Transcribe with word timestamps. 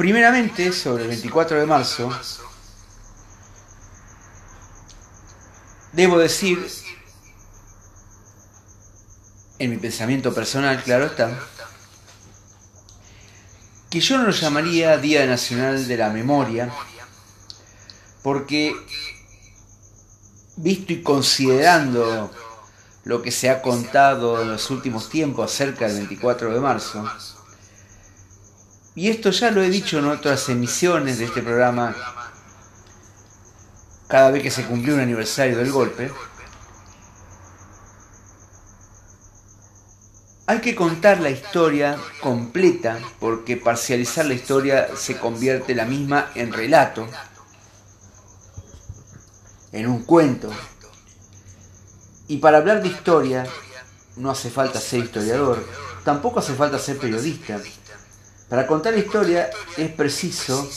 Primeramente, 0.00 0.72
sobre 0.72 1.02
el 1.02 1.10
24 1.10 1.60
de 1.60 1.66
marzo, 1.66 2.10
debo 5.92 6.16
decir, 6.16 6.66
en 9.58 9.70
mi 9.70 9.76
pensamiento 9.76 10.32
personal, 10.32 10.82
claro 10.82 11.04
está, 11.04 11.38
que 13.90 14.00
yo 14.00 14.16
no 14.16 14.24
lo 14.24 14.30
llamaría 14.30 14.96
Día 14.96 15.26
Nacional 15.26 15.86
de 15.86 15.96
la 15.98 16.08
Memoria, 16.08 16.72
porque 18.22 18.74
visto 20.56 20.94
y 20.94 21.02
considerando 21.02 22.30
lo 23.04 23.20
que 23.20 23.30
se 23.30 23.50
ha 23.50 23.60
contado 23.60 24.40
en 24.40 24.50
los 24.50 24.70
últimos 24.70 25.10
tiempos 25.10 25.52
acerca 25.52 25.88
del 25.88 25.96
24 25.96 26.54
de 26.54 26.60
marzo, 26.60 27.04
y 28.94 29.08
esto 29.08 29.30
ya 29.30 29.50
lo 29.50 29.62
he 29.62 29.70
dicho 29.70 29.98
en 29.98 30.06
otras 30.06 30.48
emisiones 30.48 31.18
de 31.18 31.26
este 31.26 31.42
programa, 31.42 31.94
cada 34.08 34.30
vez 34.30 34.42
que 34.42 34.50
se 34.50 34.64
cumplió 34.64 34.94
un 34.94 35.00
aniversario 35.00 35.56
del 35.56 35.70
golpe, 35.70 36.10
hay 40.46 40.60
que 40.60 40.74
contar 40.74 41.20
la 41.20 41.30
historia 41.30 41.96
completa 42.20 42.98
porque 43.20 43.56
parcializar 43.56 44.26
la 44.26 44.34
historia 44.34 44.88
se 44.96 45.16
convierte 45.16 45.76
la 45.76 45.84
misma 45.84 46.32
en 46.34 46.52
relato, 46.52 47.06
en 49.70 49.86
un 49.86 50.02
cuento. 50.02 50.50
Y 52.26 52.38
para 52.38 52.58
hablar 52.58 52.82
de 52.82 52.88
historia 52.88 53.46
no 54.16 54.32
hace 54.32 54.50
falta 54.50 54.80
ser 54.80 55.04
historiador, 55.04 55.64
tampoco 56.04 56.40
hace 56.40 56.54
falta 56.54 56.80
ser 56.80 56.98
periodista. 56.98 57.60
Para 58.50 58.66
contar 58.66 58.94
la 58.94 58.98
historia 58.98 59.48
es 59.76 59.92
preciso 59.92 60.68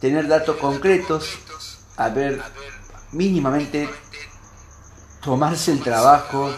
tener 0.00 0.28
datos 0.28 0.56
concretos, 0.56 1.36
haber 1.96 2.40
mínimamente 3.10 3.90
tomarse 5.20 5.72
el 5.72 5.82
trabajo 5.82 6.54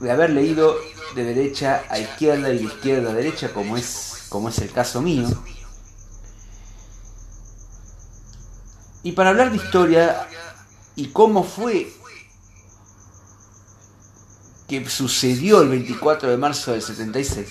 de 0.00 0.10
haber 0.10 0.30
leído 0.30 0.74
de 1.14 1.22
derecha 1.22 1.82
a 1.90 1.98
izquierda 1.98 2.50
y 2.50 2.58
de 2.60 2.64
izquierda 2.64 3.10
a 3.10 3.14
derecha, 3.14 3.52
como 3.52 3.76
es, 3.76 4.24
como 4.30 4.48
es 4.48 4.58
el 4.60 4.72
caso 4.72 5.02
mío. 5.02 5.28
Y 9.02 9.12
para 9.12 9.30
hablar 9.30 9.50
de 9.50 9.58
historia 9.58 10.28
y 10.96 11.08
cómo 11.08 11.44
fue 11.44 11.92
que 14.66 14.88
sucedió 14.88 15.60
el 15.60 15.68
24 15.68 16.30
de 16.30 16.38
marzo 16.38 16.72
del 16.72 16.80
76, 16.80 17.48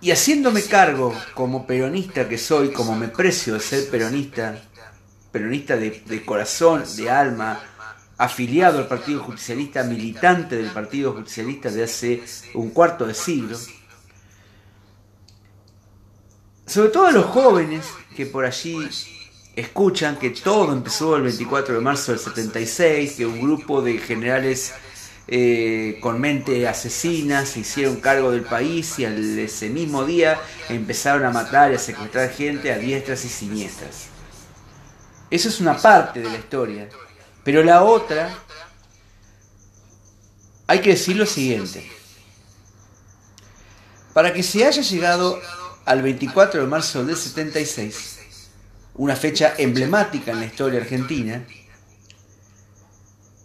y 0.00 0.10
haciéndome 0.10 0.62
cargo 0.62 1.14
como 1.34 1.66
peronista 1.66 2.28
que 2.28 2.38
soy, 2.38 2.72
como 2.72 2.94
me 2.94 3.08
precio 3.08 3.54
de 3.54 3.60
ser 3.60 3.90
peronista, 3.90 4.62
peronista 5.32 5.76
de, 5.76 6.02
de 6.06 6.24
corazón, 6.24 6.84
de 6.96 7.10
alma, 7.10 7.60
afiliado 8.16 8.78
al 8.78 8.88
Partido 8.88 9.22
Justicialista, 9.22 9.82
militante 9.84 10.56
del 10.56 10.70
Partido 10.70 11.12
Justicialista 11.12 11.70
de 11.70 11.84
hace 11.84 12.22
un 12.54 12.70
cuarto 12.70 13.06
de 13.06 13.14
siglo. 13.14 13.56
Sobre 16.66 16.90
todo 16.90 17.06
a 17.06 17.12
los 17.12 17.26
jóvenes 17.26 17.86
que 18.14 18.26
por 18.26 18.44
allí 18.44 18.76
escuchan 19.56 20.16
que 20.16 20.30
todo 20.30 20.72
empezó 20.72 21.16
el 21.16 21.22
24 21.22 21.74
de 21.74 21.80
marzo 21.80 22.12
del 22.12 22.20
76, 22.20 23.14
que 23.14 23.26
un 23.26 23.40
grupo 23.40 23.82
de 23.82 23.98
generales 23.98 24.74
eh, 25.30 25.98
con 26.00 26.18
mente 26.18 26.66
asesina 26.66 27.44
se 27.44 27.60
hicieron 27.60 27.96
cargo 27.96 28.30
del 28.30 28.44
país 28.44 28.98
y 28.98 29.04
al, 29.04 29.38
ese 29.38 29.68
mismo 29.68 30.06
día 30.06 30.40
empezaron 30.70 31.26
a 31.26 31.30
matar 31.30 31.70
y 31.70 31.74
a 31.74 31.78
secuestrar 31.78 32.30
gente 32.30 32.72
a 32.72 32.78
diestras 32.78 33.26
y 33.26 33.28
siniestras. 33.28 34.06
Eso 35.30 35.50
es 35.50 35.60
una 35.60 35.76
parte 35.76 36.20
de 36.20 36.30
la 36.30 36.38
historia. 36.38 36.88
Pero 37.44 37.62
la 37.62 37.82
otra, 37.82 38.34
hay 40.66 40.80
que 40.80 40.90
decir 40.90 41.16
lo 41.16 41.26
siguiente. 41.26 41.86
Para 44.14 44.32
que 44.32 44.42
se 44.42 44.64
haya 44.64 44.80
llegado 44.80 45.38
al 45.84 46.00
24 46.00 46.62
de 46.62 46.66
marzo 46.66 47.04
del 47.04 47.16
76, 47.16 48.18
una 48.94 49.14
fecha 49.14 49.54
emblemática 49.58 50.32
en 50.32 50.40
la 50.40 50.46
historia 50.46 50.80
argentina, 50.80 51.44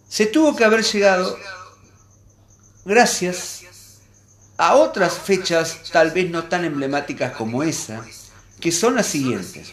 se 0.08 0.26
tuvo 0.26 0.56
que 0.56 0.64
haber 0.64 0.82
llegado 0.82 1.36
gracias 2.84 3.62
a 4.56 4.74
otras 4.74 5.18
fechas 5.18 5.80
tal 5.90 6.10
vez 6.10 6.30
no 6.30 6.44
tan 6.44 6.64
emblemáticas 6.64 7.32
como 7.32 7.62
esa, 7.62 8.04
que 8.60 8.70
son 8.70 8.94
las 8.94 9.06
siguientes. 9.06 9.72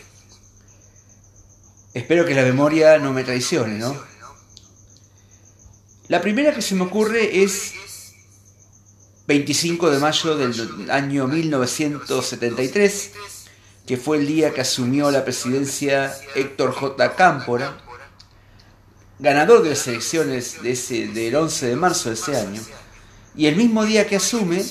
Espero 1.94 2.26
que 2.26 2.34
la 2.34 2.44
memoria 2.44 2.98
no 2.98 3.14
me 3.14 3.24
traicione, 3.24 3.78
¿no? 3.78 3.96
La 6.08 6.22
primera 6.22 6.54
que 6.54 6.62
se 6.62 6.76
me 6.76 6.84
ocurre 6.84 7.44
es 7.44 7.74
25 9.28 9.92
de 9.92 10.00
mayo 10.00 10.36
del 10.36 10.90
año 10.90 11.28
1973, 11.28 13.12
que 13.86 13.98
fue 13.98 14.18
el 14.18 14.28
día 14.28 14.54
que 14.54 14.62
asumió 14.62 15.12
la 15.12 15.24
presidencia 15.24 16.14
Héctor 16.36 16.74
J. 16.74 17.16
Cámpora, 17.16 17.78
ganador 19.20 19.64
de 19.64 19.70
las 19.70 19.88
elecciones 19.88 20.62
del 20.62 21.36
11 21.36 21.68
de 21.68 21.76
marzo 21.76 22.10
de 22.10 22.16
ese 22.16 22.36
año, 22.36 22.62
y 23.36 23.48
el 23.48 23.56
mismo 23.56 23.86
día 23.86 24.08
que 24.08 24.18
asume 24.18 24.64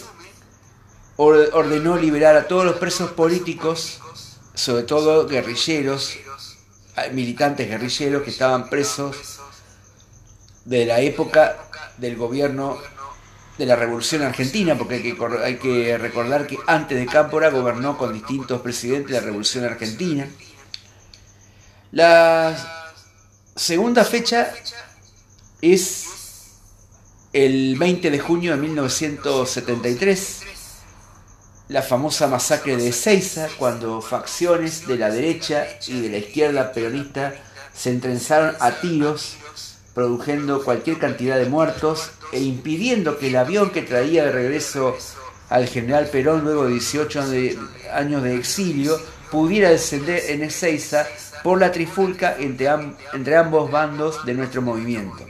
ordenó 1.16 1.96
liberar 1.96 2.36
a 2.36 2.48
todos 2.48 2.64
los 2.64 2.76
presos 2.76 3.10
políticos, 3.10 4.00
sobre 4.54 4.84
todo 4.84 5.26
guerrilleros, 5.26 6.16
militantes 7.12 7.68
guerrilleros 7.68 8.22
que 8.22 8.30
estaban 8.30 8.68
presos 8.70 9.40
de 10.64 10.86
la 10.86 11.00
época 11.00 11.56
del 11.98 12.16
gobierno 12.16 12.78
de 13.58 13.66
la 13.66 13.76
Revolución 13.76 14.22
Argentina, 14.22 14.76
porque 14.76 15.14
hay 15.44 15.56
que, 15.56 15.98
recordar 15.98 16.46
que 16.46 16.58
antes 16.66 16.98
de 16.98 17.06
Cámpora 17.06 17.50
gobernó 17.50 17.98
con 17.98 18.12
distintos 18.14 18.62
presidentes 18.62 19.10
de 19.10 19.20
la 19.20 19.26
Revolución 19.26 19.64
Argentina. 19.64 20.26
La 21.92 22.56
segunda 23.54 24.04
fecha 24.04 24.54
es 25.60 26.09
el 27.32 27.76
20 27.78 28.10
de 28.10 28.18
junio 28.18 28.56
de 28.56 28.58
1973, 28.62 30.40
la 31.68 31.82
famosa 31.82 32.26
masacre 32.26 32.76
de 32.76 32.88
Ezeiza, 32.88 33.46
cuando 33.56 34.00
facciones 34.00 34.88
de 34.88 34.98
la 34.98 35.10
derecha 35.10 35.68
y 35.86 36.00
de 36.00 36.08
la 36.08 36.16
izquierda 36.16 36.72
peronista 36.72 37.32
se 37.72 37.90
entrenzaron 37.90 38.56
a 38.58 38.72
tiros 38.80 39.36
produciendo 39.94 40.64
cualquier 40.64 40.98
cantidad 40.98 41.38
de 41.38 41.46
muertos 41.46 42.10
e 42.32 42.40
impidiendo 42.40 43.16
que 43.16 43.28
el 43.28 43.36
avión 43.36 43.70
que 43.70 43.82
traía 43.82 44.24
de 44.24 44.32
regreso 44.32 44.96
al 45.50 45.68
general 45.68 46.06
Perón 46.06 46.42
luego 46.42 46.64
de 46.64 46.72
18 46.72 47.22
años 47.92 48.24
de 48.24 48.34
exilio 48.34 49.00
pudiera 49.30 49.70
descender 49.70 50.30
en 50.30 50.42
Ezeiza 50.42 51.06
por 51.44 51.60
la 51.60 51.70
trifulca 51.70 52.34
entre, 52.38 52.68
entre 53.12 53.36
ambos 53.36 53.70
bandos 53.70 54.26
de 54.26 54.34
nuestro 54.34 54.62
movimiento. 54.62 55.24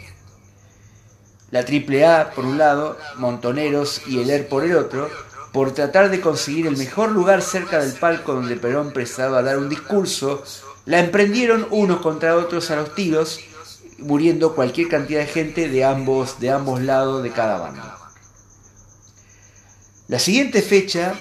La 1.50 1.60
AAA 1.60 2.30
por 2.30 2.44
un 2.44 2.58
lado, 2.58 2.96
Montoneros 3.16 4.02
y 4.06 4.20
el 4.20 4.30
ER 4.30 4.48
por 4.48 4.64
el 4.64 4.76
otro, 4.76 5.10
por 5.52 5.72
tratar 5.72 6.10
de 6.10 6.20
conseguir 6.20 6.66
el 6.66 6.76
mejor 6.76 7.10
lugar 7.10 7.42
cerca 7.42 7.80
del 7.80 7.92
palco 7.94 8.34
donde 8.34 8.56
Perón 8.56 8.92
a 9.18 9.42
dar 9.42 9.58
un 9.58 9.68
discurso, 9.68 10.42
la 10.86 11.00
emprendieron 11.00 11.66
unos 11.70 12.00
contra 12.00 12.36
otros 12.36 12.70
a 12.70 12.76
los 12.76 12.94
tiros 12.94 13.40
muriendo 13.98 14.54
cualquier 14.54 14.88
cantidad 14.88 15.20
de 15.20 15.26
gente 15.26 15.68
de 15.68 15.84
ambos, 15.84 16.40
de 16.40 16.50
ambos 16.50 16.80
lados 16.80 17.22
de 17.22 17.30
cada 17.30 17.58
bando. 17.58 17.82
La 20.08 20.18
siguiente 20.18 20.62
fecha 20.62 21.14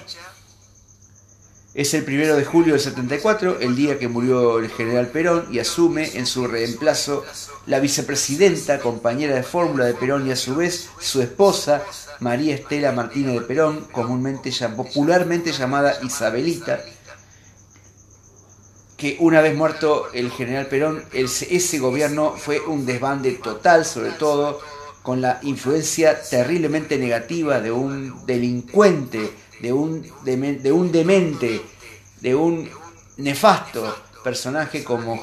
es 1.72 1.94
el 1.94 2.04
primero 2.04 2.36
de 2.36 2.44
julio 2.44 2.72
del 2.72 2.82
74, 2.82 3.60
el 3.60 3.76
día 3.76 3.98
que 3.98 4.08
murió 4.08 4.58
el 4.58 4.70
general 4.70 5.08
Perón 5.08 5.46
y 5.52 5.60
asume 5.60 6.10
en 6.14 6.26
su 6.26 6.48
reemplazo 6.48 7.24
la 7.66 7.78
vicepresidenta, 7.78 8.80
compañera 8.80 9.36
de 9.36 9.44
fórmula 9.44 9.84
de 9.84 9.94
Perón 9.94 10.26
y 10.26 10.32
a 10.32 10.36
su 10.36 10.56
vez 10.56 10.90
su 10.98 11.22
esposa, 11.22 11.84
María 12.18 12.56
Estela 12.56 12.90
Martínez 12.90 13.34
de 13.34 13.40
Perón, 13.42 13.86
comúnmente 13.92 14.50
popularmente 14.76 15.52
llamada 15.52 15.94
Isabelita, 16.02 16.80
que 18.96 19.16
una 19.20 19.40
vez 19.40 19.56
muerto 19.56 20.08
el 20.12 20.32
general 20.32 20.66
Perón, 20.66 21.04
ese 21.12 21.78
gobierno 21.78 22.34
fue 22.36 22.60
un 22.60 22.84
desbande 22.84 23.32
total, 23.32 23.84
sobre 23.84 24.10
todo 24.10 24.60
con 25.02 25.20
la 25.20 25.38
influencia 25.42 26.20
terriblemente 26.20 26.98
negativa 26.98 27.60
de 27.60 27.70
un 27.70 28.26
delincuente, 28.26 29.32
de 29.60 29.72
un, 29.72 30.02
de 30.24 30.72
un 30.72 30.92
demente, 30.92 31.60
de 32.20 32.34
un 32.34 32.68
nefasto 33.16 33.94
personaje 34.22 34.84
como, 34.84 35.20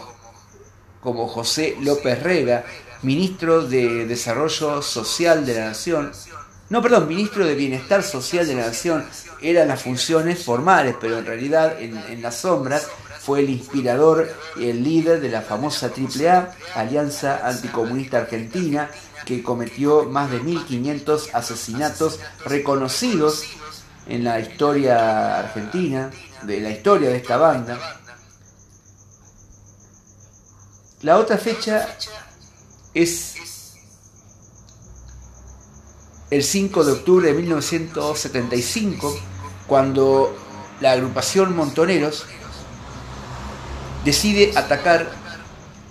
como 1.01 1.27
José 1.27 1.77
López 1.81 2.21
Rega, 2.21 2.65
ministro 3.03 3.67
de 3.67 4.05
Desarrollo 4.05 4.81
Social 4.81 5.45
de 5.45 5.53
la 5.55 5.65
Nación, 5.67 6.11
no, 6.69 6.81
perdón, 6.81 7.07
ministro 7.07 7.45
de 7.45 7.55
Bienestar 7.55 8.03
Social 8.03 8.45
de 8.45 8.55
la 8.55 8.67
Nación, 8.67 9.05
eran 9.41 9.69
las 9.69 9.81
funciones 9.81 10.43
formales, 10.43 10.95
pero 10.99 11.17
en 11.17 11.25
realidad 11.25 11.79
en, 11.79 12.21
las 12.21 12.41
sombras 12.41 12.87
fue 13.21 13.39
el 13.39 13.49
inspirador 13.49 14.29
y 14.57 14.69
el 14.69 14.83
líder 14.83 15.21
de 15.21 15.29
la 15.29 15.41
famosa 15.41 15.87
AAA, 15.87 16.51
Alianza 16.75 17.47
Anticomunista 17.47 18.17
Argentina, 18.17 18.89
que 19.25 19.41
cometió 19.41 20.03
más 20.03 20.29
de 20.29 20.41
1.500 20.41 21.29
asesinatos 21.33 22.19
reconocidos 22.45 23.43
en 24.09 24.23
la 24.23 24.39
historia 24.39 25.39
argentina, 25.39 26.11
de 26.43 26.61
la 26.61 26.69
historia 26.69 27.09
de 27.09 27.17
esta 27.17 27.37
banda. 27.37 27.79
La 31.01 31.17
otra 31.17 31.37
fecha 31.37 31.87
es 32.93 33.35
el 36.29 36.43
5 36.43 36.83
de 36.83 36.91
octubre 36.91 37.27
de 37.27 37.33
1975, 37.33 39.17
cuando 39.67 40.35
la 40.81 40.91
agrupación 40.91 41.55
Montoneros 41.55 42.25
decide 44.03 44.53
atacar 44.55 45.09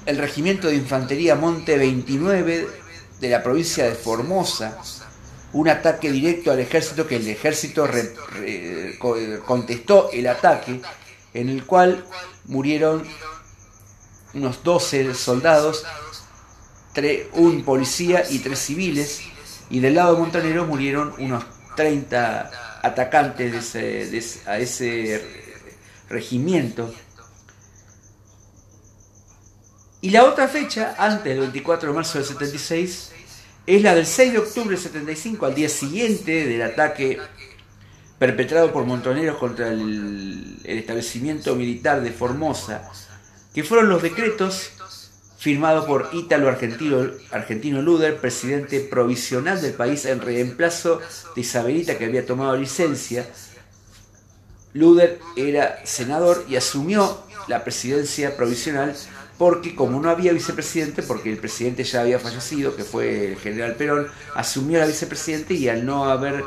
el 0.06 0.18
regimiento 0.18 0.68
de 0.68 0.76
infantería 0.76 1.34
Monte 1.34 1.76
29 1.76 2.68
de 3.20 3.28
la 3.28 3.42
provincia 3.42 3.84
de 3.84 3.94
Formosa, 3.94 4.78
un 5.56 5.70
ataque 5.70 6.12
directo 6.12 6.50
al 6.50 6.60
ejército 6.60 7.06
que 7.06 7.16
el 7.16 7.26
ejército 7.28 7.88
contestó 9.46 10.10
el 10.12 10.26
ataque, 10.26 10.82
en 11.32 11.48
el 11.48 11.64
cual 11.64 12.04
murieron 12.44 13.02
unos 14.34 14.62
12 14.62 15.14
soldados, 15.14 15.86
un 17.32 17.64
policía 17.64 18.24
y 18.28 18.40
tres 18.40 18.58
civiles, 18.58 19.22
y 19.70 19.80
del 19.80 19.94
lado 19.94 20.14
de 20.14 20.20
Montoneros 20.20 20.68
murieron 20.68 21.14
unos 21.18 21.44
30 21.74 22.80
atacantes 22.82 23.74
a 24.46 24.58
ese 24.58 25.22
regimiento. 26.10 26.94
Y 30.02 30.10
la 30.10 30.24
otra 30.24 30.48
fecha, 30.48 30.96
antes 30.98 31.24
del 31.24 31.40
24 31.40 31.88
de 31.88 31.94
marzo 31.94 32.18
del 32.18 32.26
76, 32.26 33.12
es 33.66 33.82
la 33.82 33.94
del 33.94 34.06
6 34.06 34.32
de 34.32 34.38
octubre 34.38 34.70
del 34.70 34.78
75, 34.78 35.44
al 35.44 35.54
día 35.54 35.68
siguiente 35.68 36.46
del 36.46 36.62
ataque 36.62 37.18
perpetrado 38.18 38.72
por 38.72 38.84
Montoneros 38.84 39.38
contra 39.38 39.68
el, 39.68 40.60
establecimiento 40.64 41.54
militar 41.56 42.00
de 42.00 42.12
Formosa, 42.12 42.90
que 43.52 43.64
fueron 43.64 43.88
los 43.88 44.02
decretos 44.02 44.70
firmado 45.38 45.86
por 45.86 46.10
Ítalo 46.12 46.48
Argentino, 46.48 47.10
Argentino 47.30 47.82
Luder, 47.82 48.18
presidente 48.18 48.80
provisional 48.80 49.60
del 49.60 49.74
país 49.74 50.04
en 50.04 50.20
reemplazo 50.20 51.00
de 51.34 51.40
Isabelita 51.40 51.98
que 51.98 52.06
había 52.06 52.24
tomado 52.24 52.56
licencia. 52.56 53.26
Luder 54.72 55.18
era 55.36 55.84
senador 55.84 56.44
y 56.48 56.56
asumió 56.56 57.22
la 57.48 57.64
presidencia 57.64 58.36
provisional 58.36 58.94
porque 59.38 59.74
como 59.74 60.00
no 60.00 60.10
había 60.10 60.32
vicepresidente, 60.32 61.02
porque 61.02 61.30
el 61.30 61.38
presidente 61.38 61.84
ya 61.84 62.00
había 62.00 62.18
fallecido, 62.18 62.74
que 62.74 62.84
fue 62.84 63.32
el 63.32 63.36
general 63.38 63.74
Perón, 63.76 64.08
asumió 64.34 64.78
la 64.78 64.86
vicepresidente 64.86 65.54
y 65.54 65.68
al 65.68 65.84
no 65.84 66.04
haber 66.04 66.44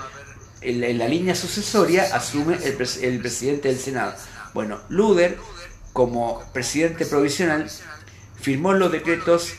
en 0.61 0.97
la, 0.97 1.07
línea 1.07 1.35
sucesoria 1.35 2.15
asume 2.15 2.57
el, 2.63 2.73
presidente 3.19 3.69
del 3.69 3.79
Senado. 3.79 4.13
Bueno, 4.53 4.79
Luder 4.89 5.37
como 5.93 6.43
presidente 6.53 7.05
provisional 7.05 7.69
firmó 8.39 8.73
los 8.73 8.91
decretos 8.91 9.53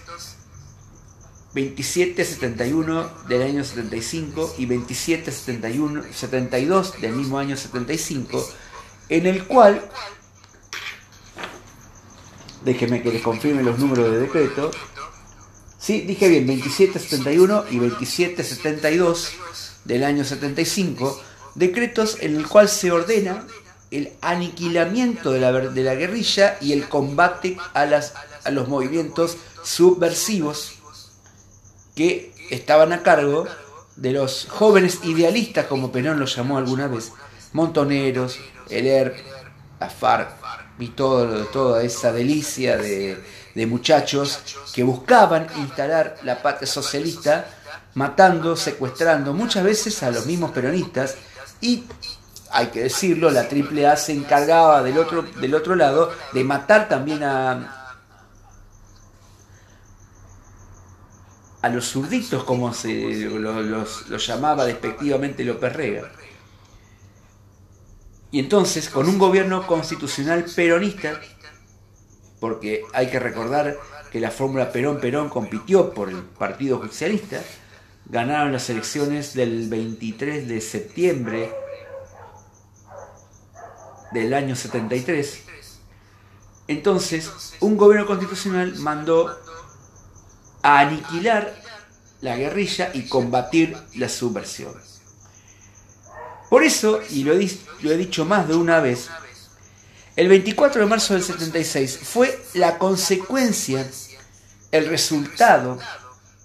2771 1.54 3.10
del 3.28 3.42
año 3.42 3.64
75 3.64 4.54
y 4.58 4.66
2771 4.66 6.04
72 6.12 7.00
del 7.00 7.12
mismo 7.14 7.38
año 7.38 7.56
75, 7.56 8.48
en 9.08 9.26
el 9.26 9.46
cual, 9.46 9.82
déjeme 12.64 13.02
que 13.02 13.12
les 13.12 13.22
confirme 13.22 13.62
los 13.62 13.78
números 13.78 14.10
de 14.10 14.20
decreto, 14.20 14.70
sí, 15.78 16.02
dije 16.02 16.28
bien, 16.28 16.46
2771 16.46 17.64
y 17.70 17.78
2772 17.78 19.32
del 19.84 20.04
año 20.04 20.24
75, 20.24 21.20
decretos 21.54 22.18
en 22.20 22.36
el 22.36 22.46
cual 22.46 22.68
se 22.68 22.92
ordena 22.92 23.46
el 23.90 24.12
aniquilamiento 24.20 25.32
de 25.32 25.40
la, 25.40 25.52
de 25.52 25.82
la 25.82 25.94
guerrilla 25.94 26.56
y 26.60 26.72
el 26.72 26.88
combate 26.88 27.56
a 27.74 27.86
las 27.86 28.14
a 28.44 28.50
los 28.50 28.68
movimientos 28.68 29.36
subversivos 29.62 30.74
que 31.94 32.32
estaban 32.50 32.92
a 32.92 33.02
cargo 33.02 33.46
de 33.96 34.12
los 34.12 34.46
jóvenes 34.48 35.00
idealistas, 35.04 35.66
como 35.66 35.92
Perón 35.92 36.18
los 36.18 36.36
llamó 36.36 36.58
alguna 36.58 36.88
vez, 36.88 37.12
Montoneros, 37.52 38.38
el 38.70 38.86
ERP, 38.86 39.18
la 39.78 39.90
y 40.80 40.88
todo, 40.88 41.44
toda 41.46 41.82
esa 41.82 42.12
delicia 42.12 42.76
de, 42.76 43.22
de 43.54 43.66
muchachos 43.66 44.40
que 44.74 44.82
buscaban 44.82 45.46
instalar 45.58 46.16
la 46.22 46.42
patria 46.42 46.66
socialista, 46.66 47.46
matando, 47.94 48.56
secuestrando 48.56 49.32
muchas 49.32 49.64
veces 49.64 50.02
a 50.02 50.10
los 50.10 50.26
mismos 50.26 50.50
peronistas 50.52 51.16
y 51.60 51.84
hay 52.52 52.66
que 52.66 52.84
decirlo, 52.84 53.30
la 53.30 53.42
AAA 53.42 53.96
se 53.96 54.12
encargaba 54.12 54.82
del 54.82 54.98
otro, 54.98 55.22
del 55.22 55.54
otro 55.54 55.76
lado 55.76 56.12
de 56.32 56.42
matar 56.42 56.88
también 56.88 57.22
a, 57.22 57.80
a 61.62 61.68
los 61.68 61.86
zurditos, 61.86 62.44
como 62.44 62.72
se 62.74 62.90
los, 63.28 64.26
llamaba 64.26 64.64
despectivamente 64.64 65.44
López 65.44 65.72
Rega. 65.72 66.10
Y 68.30 68.38
entonces, 68.38 68.88
con 68.88 69.08
un 69.08 69.18
gobierno 69.18 69.66
constitucional 69.66 70.44
peronista, 70.54 71.20
porque 72.38 72.82
hay 72.92 73.08
que 73.08 73.18
recordar 73.18 73.76
que 74.12 74.20
la 74.20 74.30
fórmula 74.30 74.72
Perón-Perón 74.72 75.28
compitió 75.28 75.92
por 75.92 76.08
el 76.08 76.22
Partido 76.22 76.80
Socialista, 76.86 77.40
ganaron 78.06 78.52
las 78.52 78.68
elecciones 78.70 79.34
del 79.34 79.68
23 79.68 80.48
de 80.48 80.60
septiembre 80.60 81.52
del 84.12 84.34
año 84.34 84.56
73. 84.56 85.44
Entonces, 86.68 87.54
un 87.60 87.76
gobierno 87.76 88.06
constitucional 88.06 88.76
mandó 88.76 89.36
a 90.62 90.80
aniquilar 90.80 91.54
la 92.20 92.36
guerrilla 92.36 92.90
y 92.94 93.08
combatir 93.08 93.76
la 93.94 94.08
subversión. 94.08 94.74
Por 96.50 96.64
eso, 96.64 97.00
y 97.10 97.22
lo 97.22 97.32
he, 97.32 97.96
dicho 97.96 98.24
más 98.24 98.48
de 98.48 98.56
una 98.56 98.80
vez, 98.80 99.08
el 100.16 100.28
24 100.28 100.82
de 100.82 100.86
marzo 100.88 101.14
del 101.14 101.22
76 101.22 102.00
fue 102.02 102.44
la 102.54 102.76
consecuencia, 102.76 103.88
el 104.72 104.86
resultado 104.86 105.78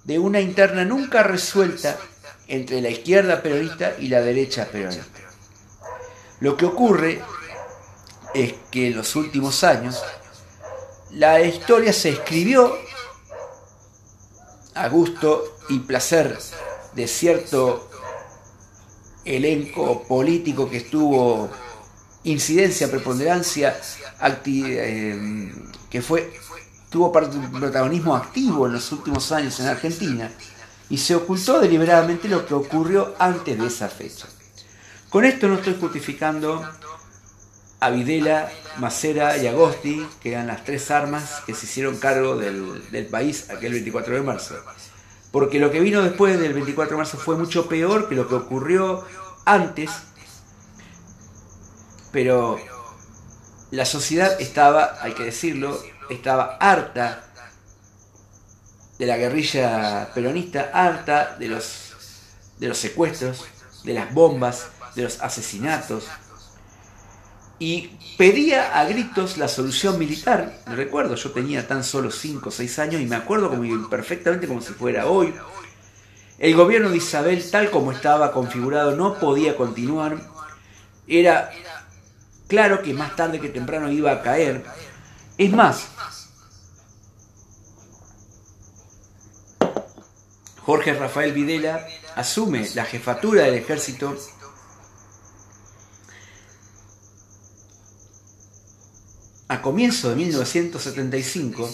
de 0.03 0.19
una 0.19 0.39
interna 0.39 0.85
nunca 0.85 1.23
resuelta 1.23 1.97
entre 2.47 2.81
la 2.81 2.89
izquierda 2.89 3.41
peronista 3.41 3.95
y 3.99 4.07
la 4.07 4.21
derecha 4.21 4.67
peronista. 4.71 5.21
Lo 6.39 6.55
que 6.55 6.65
ocurre 6.65 7.23
es 8.35 8.53
que 8.69 8.87
en 8.87 8.97
los 8.97 9.15
últimos 9.15 9.63
años 9.63 10.03
la 11.09 11.41
historia 11.41 11.91
se 11.91 12.09
escribió 12.09 12.77
a 14.75 14.87
gusto 14.87 15.57
y 15.69 15.79
placer 15.79 16.37
de 16.93 17.07
cierto 17.07 17.89
elenco 19.25 20.03
político 20.03 20.69
que 20.69 20.77
estuvo 20.77 21.49
incidencia, 22.23 22.89
preponderancia, 22.89 23.75
eh, 24.45 25.51
que 25.89 26.01
fue 26.01 26.31
tuvo 26.89 27.11
protagonismo 27.11 28.15
activo 28.15 28.67
en 28.67 28.73
los 28.73 28.91
últimos 28.93 29.31
años 29.33 29.59
en 29.59 29.67
Argentina 29.67 30.31
y 30.89 30.97
se 30.97 31.15
ocultó 31.15 31.59
deliberadamente 31.59 32.29
lo 32.29 32.45
que 32.45 32.53
ocurrió 32.53 33.15
antes 33.19 33.57
de 33.57 33.67
esa 33.67 33.89
fecha. 33.89 34.27
Con 35.09 35.25
esto 35.25 35.47
no 35.47 35.55
estoy 35.55 35.75
justificando 35.79 36.65
a 37.81 37.89
Videla, 37.89 38.49
Macera 38.77 39.37
y 39.37 39.47
Agosti, 39.47 40.07
que 40.21 40.31
eran 40.31 40.47
las 40.47 40.63
tres 40.63 40.89
armas 40.89 41.41
que 41.45 41.53
se 41.53 41.65
hicieron 41.65 41.97
cargo 41.97 42.37
del, 42.37 42.89
del 42.91 43.07
país 43.07 43.49
aquel 43.49 43.73
24 43.73 44.15
de 44.15 44.21
marzo. 44.21 44.55
Porque 45.35 45.59
lo 45.59 45.69
que 45.69 45.81
vino 45.81 46.01
después 46.01 46.39
del 46.39 46.53
24 46.53 46.91
de 46.91 46.97
marzo 46.97 47.17
fue 47.17 47.35
mucho 47.35 47.67
peor 47.67 48.07
que 48.07 48.15
lo 48.15 48.29
que 48.29 48.35
ocurrió 48.35 49.03
antes, 49.43 49.91
pero 52.13 52.57
la 53.69 53.83
sociedad 53.83 54.39
estaba, 54.39 54.97
hay 55.01 55.11
que 55.11 55.25
decirlo, 55.25 55.77
estaba 56.09 56.55
harta 56.61 57.25
de 58.97 59.05
la 59.05 59.17
guerrilla 59.17 60.09
peronista, 60.15 60.71
harta 60.73 61.35
de 61.35 61.49
los, 61.49 61.97
de 62.57 62.69
los 62.69 62.77
secuestros, 62.77 63.43
de 63.83 63.93
las 63.93 64.13
bombas, 64.13 64.67
de 64.95 65.03
los 65.03 65.19
asesinatos, 65.19 66.07
y 67.59 67.89
pedía 68.17 68.79
a 68.79 68.85
gritos 68.85 69.37
la 69.37 69.47
solución 69.47 69.97
militar. 69.97 70.59
Recuerdo, 70.67 71.15
yo 71.15 71.31
tenía 71.31 71.67
tan 71.67 71.83
solo 71.83 72.11
5 72.11 72.49
o 72.49 72.51
6 72.51 72.79
años 72.79 73.01
y 73.01 73.05
me 73.05 73.15
acuerdo 73.15 73.51
perfectamente 73.89 74.47
como 74.47 74.61
si 74.61 74.73
fuera 74.73 75.07
hoy. 75.07 75.33
El 76.37 76.55
gobierno 76.55 76.89
de 76.89 76.97
Isabel, 76.97 77.49
tal 77.49 77.71
como 77.71 77.93
estaba 77.93 78.31
configurado, 78.31 78.95
no 78.95 79.17
podía 79.19 79.55
continuar. 79.55 80.17
Era 81.07 81.49
claro 82.47 82.81
que 82.81 82.93
más 82.93 83.15
tarde 83.15 83.39
que 83.39 83.49
temprano 83.49 83.89
iba 83.89 84.11
a 84.11 84.21
caer. 84.21 84.65
Es 85.37 85.51
más, 85.51 85.87
Jorge 90.65 90.93
Rafael 90.93 91.31
Videla 91.31 91.85
asume 92.15 92.67
la 92.73 92.85
jefatura 92.85 93.43
del 93.43 93.53
ejército 93.53 94.17
a 99.47 99.61
comienzo 99.61 100.09
de 100.09 100.15
1975 100.15 101.69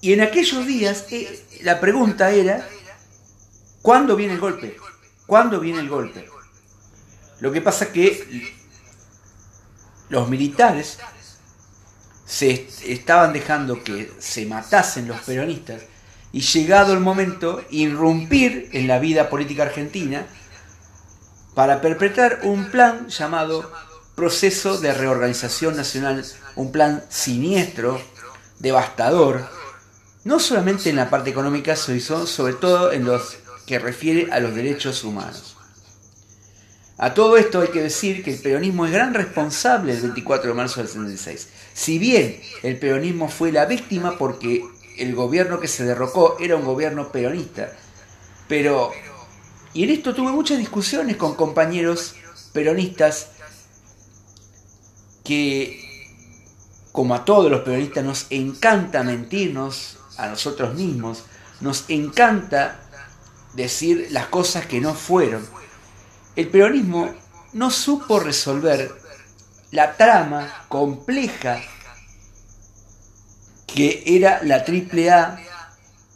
y 0.00 0.12
en 0.12 0.20
aquellos 0.22 0.66
días 0.66 1.06
eh, 1.10 1.44
la 1.62 1.80
pregunta 1.80 2.30
era 2.30 2.66
¿cuándo 3.82 4.16
viene 4.16 4.34
el 4.34 4.40
golpe? 4.40 4.76
¿Cuándo 5.26 5.60
viene 5.60 5.80
el 5.80 5.88
golpe? 5.88 6.28
Lo 7.40 7.52
que 7.52 7.60
pasa 7.60 7.92
que 7.92 8.54
los 10.08 10.28
militares 10.28 10.98
se 12.26 12.68
estaban 12.86 13.32
dejando 13.32 13.82
que 13.82 14.12
se 14.18 14.46
matasen 14.46 15.08
los 15.08 15.20
peronistas 15.20 15.82
y 16.32 16.40
llegado 16.40 16.92
el 16.92 17.00
momento 17.00 17.64
irrumpir 17.70 18.70
en 18.72 18.86
la 18.86 18.98
vida 18.98 19.28
política 19.28 19.64
argentina 19.64 20.26
para 21.54 21.80
perpetrar 21.80 22.40
un 22.44 22.70
plan 22.70 23.08
llamado 23.08 23.70
proceso 24.20 24.76
de 24.76 24.92
reorganización 24.92 25.78
nacional, 25.78 26.22
un 26.54 26.70
plan 26.72 27.02
siniestro, 27.08 27.98
devastador, 28.58 29.48
no 30.24 30.38
solamente 30.38 30.90
en 30.90 30.96
la 30.96 31.08
parte 31.08 31.30
económica, 31.30 31.74
sino 31.74 32.26
sobre 32.26 32.52
todo 32.52 32.92
en 32.92 33.06
los 33.06 33.38
que 33.64 33.78
refiere 33.78 34.30
a 34.30 34.38
los 34.40 34.54
derechos 34.54 35.04
humanos. 35.04 35.56
A 36.98 37.14
todo 37.14 37.38
esto 37.38 37.62
hay 37.62 37.68
que 37.68 37.80
decir 37.80 38.22
que 38.22 38.34
el 38.34 38.40
peronismo 38.40 38.84
es 38.84 38.92
gran 38.92 39.14
responsable 39.14 39.94
del 39.94 40.02
24 40.02 40.50
de 40.50 40.54
marzo 40.54 40.80
del 40.80 40.90
76. 40.90 41.48
Si 41.72 41.98
bien 41.98 42.42
el 42.62 42.78
peronismo 42.78 43.30
fue 43.30 43.52
la 43.52 43.64
víctima 43.64 44.18
porque 44.18 44.62
el 44.98 45.14
gobierno 45.14 45.60
que 45.60 45.68
se 45.68 45.84
derrocó 45.84 46.36
era 46.38 46.56
un 46.56 46.66
gobierno 46.66 47.10
peronista. 47.10 47.72
Pero, 48.48 48.92
y 49.72 49.84
en 49.84 49.88
esto 49.88 50.14
tuve 50.14 50.30
muchas 50.30 50.58
discusiones 50.58 51.16
con 51.16 51.36
compañeros 51.36 52.16
peronistas 52.52 53.30
que, 55.30 55.80
como 56.90 57.14
a 57.14 57.24
todos 57.24 57.52
los 57.52 57.60
peronistas, 57.60 58.02
nos 58.02 58.26
encanta 58.30 59.04
mentirnos 59.04 59.96
a 60.16 60.26
nosotros 60.26 60.74
mismos, 60.74 61.22
nos 61.60 61.84
encanta 61.88 62.80
decir 63.54 64.08
las 64.10 64.26
cosas 64.26 64.66
que 64.66 64.80
no 64.80 64.92
fueron. 64.92 65.46
El 66.34 66.48
peronismo 66.48 67.14
no 67.52 67.70
supo 67.70 68.18
resolver 68.18 68.92
la 69.70 69.96
trama 69.96 70.52
compleja 70.68 71.62
que 73.68 74.02
era 74.04 74.40
la 74.42 74.64
AAA 74.66 75.38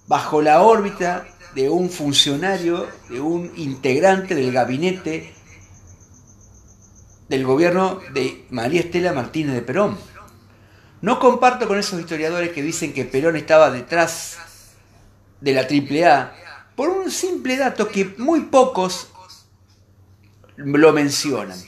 bajo 0.09 0.43
la 0.43 0.61
órbita 0.63 1.25
de 1.55 1.71
un 1.71 1.89
funcionario, 1.89 2.89
de 3.09 3.21
un 3.21 3.53
integrante 3.55 4.35
del 4.35 4.51
gabinete 4.51 5.33
del 7.35 7.45
gobierno 7.45 8.01
de 8.13 8.45
María 8.51 8.81
Estela 8.81 9.13
Martínez 9.13 9.55
de 9.55 9.63
Perón. 9.63 9.99
No 11.01 11.19
comparto 11.19 11.67
con 11.67 11.79
esos 11.79 11.99
historiadores 11.99 12.53
que 12.53 12.63
dicen 12.63 12.93
que 12.93 13.05
Perón 13.05 13.37
estaba 13.37 13.71
detrás 13.71 14.39
de 15.41 15.53
la 15.53 15.63
AAA 15.63 16.33
por 16.77 16.91
un 16.91 17.11
simple 17.11 17.57
dato 17.57 17.89
que 17.89 18.15
muy 18.19 18.43
pocos 18.43 19.09
lo 20.57 20.93
mencionan. 20.93 21.59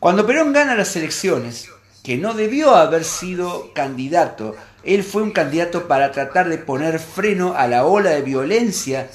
Cuando 0.00 0.26
Perón 0.26 0.54
gana 0.54 0.74
las 0.74 0.96
elecciones, 0.96 1.68
que 2.02 2.16
no 2.16 2.32
debió 2.32 2.74
haber 2.76 3.04
sido 3.04 3.74
candidato. 3.74 4.56
Él 4.84 5.02
fue 5.02 5.22
un 5.22 5.32
candidato 5.32 5.86
para 5.88 6.12
tratar 6.12 6.48
de 6.48 6.56
poner 6.56 6.98
freno 6.98 7.54
a 7.56 7.66
la 7.66 7.84
ola 7.84 8.10
de 8.10 8.22
violencia 8.22 9.10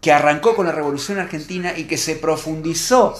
que 0.00 0.10
arrancó 0.10 0.56
con 0.56 0.66
la 0.66 0.72
Revolución 0.72 1.18
Argentina 1.18 1.76
y 1.76 1.84
que 1.84 1.98
se 1.98 2.16
profundizó 2.16 3.14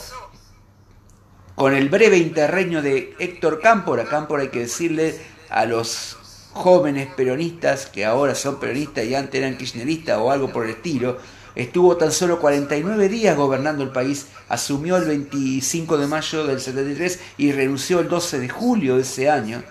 con 1.58 1.74
el 1.74 1.88
breve 1.88 2.18
interreño 2.18 2.80
de 2.82 3.14
Héctor 3.18 3.60
Cámpora. 3.60 4.04
Cámpora 4.04 4.44
hay 4.44 4.48
que 4.48 4.60
decirle 4.60 5.16
a 5.50 5.66
los 5.66 6.16
jóvenes 6.52 7.08
peronistas 7.16 7.86
que 7.86 8.04
ahora 8.04 8.34
son 8.36 8.60
peronistas 8.60 9.04
y 9.04 9.14
antes 9.14 9.40
eran 9.40 9.58
kirchneristas 9.58 10.18
o 10.18 10.30
algo 10.30 10.52
por 10.52 10.64
el 10.64 10.70
estilo, 10.70 11.18
Estuvo 11.58 11.96
tan 11.96 12.12
solo 12.12 12.38
49 12.38 13.08
días 13.08 13.36
gobernando 13.36 13.82
el 13.82 13.90
país, 13.90 14.26
asumió 14.48 14.96
el 14.96 15.06
25 15.06 15.98
de 15.98 16.06
mayo 16.06 16.46
del 16.46 16.60
73 16.60 17.18
y 17.36 17.50
renunció 17.50 17.98
el 17.98 18.08
12 18.08 18.38
de 18.38 18.48
julio 18.48 18.94
de 18.94 19.02
ese 19.02 19.28
año. 19.28 19.64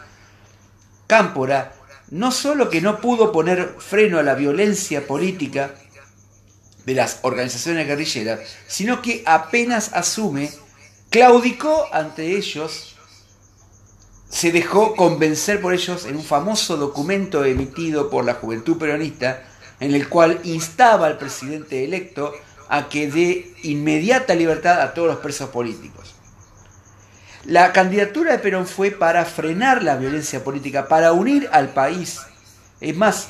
Cámpora 1.07 1.71
no 2.11 2.31
solo 2.31 2.69
que 2.69 2.81
no 2.81 2.99
pudo 2.99 3.31
poner 3.31 3.75
freno 3.79 4.19
a 4.19 4.23
la 4.23 4.35
violencia 4.35 5.07
política 5.07 5.75
de 6.85 6.93
las 6.93 7.19
organizaciones 7.21 7.87
guerrilleras, 7.87 8.41
sino 8.67 9.01
que 9.01 9.23
apenas 9.25 9.93
asume, 9.93 10.51
claudicó 11.17 11.87
ante 11.91 12.37
ellos, 12.37 12.95
se 14.29 14.51
dejó 14.51 14.95
convencer 14.95 15.59
por 15.59 15.73
ellos 15.73 16.05
en 16.05 16.15
un 16.15 16.23
famoso 16.23 16.77
documento 16.77 17.43
emitido 17.43 18.11
por 18.11 18.23
la 18.23 18.35
Juventud 18.35 18.77
Peronista, 18.77 19.41
en 19.79 19.95
el 19.95 20.09
cual 20.09 20.39
instaba 20.43 21.07
al 21.07 21.17
presidente 21.17 21.83
electo 21.83 22.33
a 22.69 22.87
que 22.87 23.09
dé 23.09 23.51
inmediata 23.63 24.35
libertad 24.35 24.79
a 24.79 24.93
todos 24.93 25.07
los 25.07 25.17
presos 25.17 25.49
políticos. 25.49 26.13
La 27.45 27.73
candidatura 27.73 28.33
de 28.33 28.39
Perón 28.39 28.67
fue 28.67 28.91
para 28.91 29.25
frenar 29.25 29.81
la 29.81 29.95
violencia 29.95 30.43
política, 30.43 30.87
para 30.87 31.13
unir 31.13 31.49
al 31.51 31.69
país. 31.69 32.19
Es 32.79 32.95
más, 32.95 33.29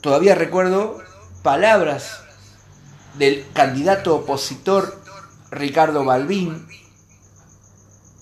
todavía 0.00 0.34
recuerdo 0.34 1.02
palabras 1.42 2.22
del 3.18 3.44
candidato 3.52 4.16
opositor 4.16 4.98
Ricardo 5.50 6.02
Balbín, 6.02 6.66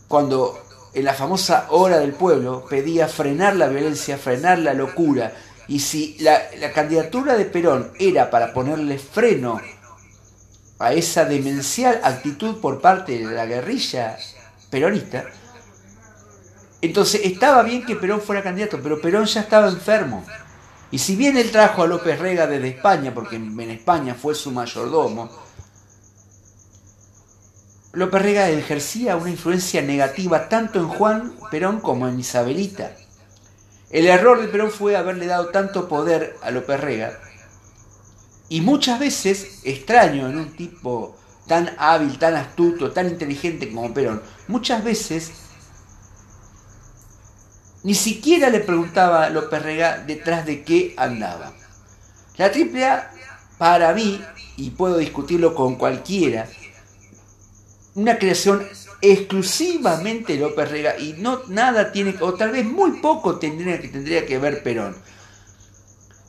cuando 0.09 0.65
en 0.95 1.05
la 1.05 1.15
famosa 1.15 1.67
hora 1.71 1.99
del 1.99 2.13
pueblo 2.13 2.65
pedía 2.69 3.09
frenar 3.09 3.57
la 3.57 3.67
violencia, 3.67 4.17
frenar 4.17 4.59
la 4.61 4.75
locura, 4.75 5.33
y 5.67 5.81
si 5.81 6.17
la, 6.21 6.41
candidatura 6.75 7.37
de 7.37 7.47
Perón 7.47 7.93
era 7.99 8.31
para 8.31 8.53
ponerle 8.53 8.99
freno 8.99 9.61
a 10.79 10.93
esa 10.93 11.25
demencial 11.25 12.01
actitud 12.03 12.61
por 12.61 12.81
parte 12.81 13.19
de 13.19 13.35
la 13.35 13.47
guerrilla 13.47 14.19
peronista, 14.71 15.25
entonces 16.81 17.23
estaba 17.25 17.63
bien 17.63 17.85
que 17.87 17.97
Perón 17.97 18.21
fuera 18.21 18.43
candidato, 18.43 18.79
pero 18.83 19.01
Perón 19.01 19.25
ya 19.25 19.41
estaba 19.41 19.69
enfermo. 19.69 20.25
Y 20.91 20.99
si 20.99 21.17
bien 21.17 21.37
él 21.39 21.51
trajo 21.51 21.83
a 21.83 21.87
López 21.87 22.21
Rega 22.21 22.47
desde 22.47 22.69
España, 22.69 23.13
porque 23.15 23.37
en 23.37 23.71
España 23.71 24.15
fue 24.15 24.35
su 24.35 24.53
mayordomo, 24.53 25.31
López 27.95 28.23
Rega 28.23 28.49
ejercía 28.49 29.17
una 29.17 29.31
influencia 29.31 29.81
negativa 29.81 30.49
tanto 30.49 30.81
en 30.81 30.89
Juan 30.89 31.33
Perón 31.51 31.81
como 31.81 32.09
en 32.09 32.19
Isabelita. 32.19 32.93
El 33.91 34.07
error 34.07 34.41
de 34.41 34.49
Perón 34.49 34.73
fue 34.73 34.97
haberle 34.97 35.27
dado 35.27 35.51
tanto 35.51 35.89
poder 35.89 36.37
a 36.43 36.51
López 36.51 36.81
Rega. 36.81 37.19
Y 38.49 38.61
muchas 38.63 38.99
veces, 38.99 39.61
extraño 39.63 40.29
en 40.29 40.39
un 40.39 40.57
tipo 40.57 41.17
tan 41.47 41.71
hábil, 41.79 42.19
tan 42.19 42.35
astuto, 42.35 42.91
tan 42.91 43.09
inteligente 43.09 43.71
como 43.73 43.95
Perón, 43.95 44.23
muchas 44.49 44.83
veces 44.83 45.33
ni 47.85 47.95
siquiera 47.95 48.51
le 48.51 48.61
preguntaba 48.61 49.25
a 49.25 49.31
López 49.31 49.63
Rega 49.63 49.99
detrás 49.99 50.47
de 50.47 50.65
qué 50.65 50.95
andaba. 50.97 51.53
La 52.39 52.47
AAA, 52.47 53.11
para 53.59 53.93
mí, 53.93 54.21
y 54.57 54.71
puedo 54.71 54.97
discutirlo 54.97 55.55
con 55.55 55.77
cualquiera, 55.77 56.49
una 57.95 58.19
creación 58.19 58.67
exclusivamente 59.01 60.37
López 60.37 60.71
Rega 60.71 60.99
y 60.99 61.15
no 61.15 61.43
nada 61.49 61.93
tiene, 61.93 62.15
o 62.21 62.35
tal 62.35 62.51
vez 62.51 62.65
muy 62.65 63.01
poco 63.01 63.39
tendría 63.39 63.81
que, 63.81 63.89
tendría 63.89 64.27
que 64.27 64.39
ver 64.39 64.63
Perón. 64.63 64.97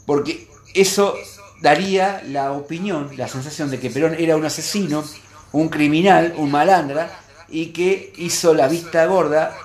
Porque 0.05 0.47
eso 0.73 1.15
daría 1.61 2.21
la 2.27 2.51
opinión, 2.51 3.11
la 3.17 3.27
sensación 3.27 3.71
de 3.71 3.79
que 3.79 3.89
Perón 3.89 4.15
era 4.17 4.35
un 4.35 4.45
asesino, 4.45 5.03
un 5.51 5.69
criminal, 5.69 6.33
un 6.37 6.51
malandra, 6.51 7.09
y 7.47 7.67
que 7.67 8.13
hizo 8.17 8.53
la 8.53 8.67
vista 8.67 9.05
gorda 9.05 9.55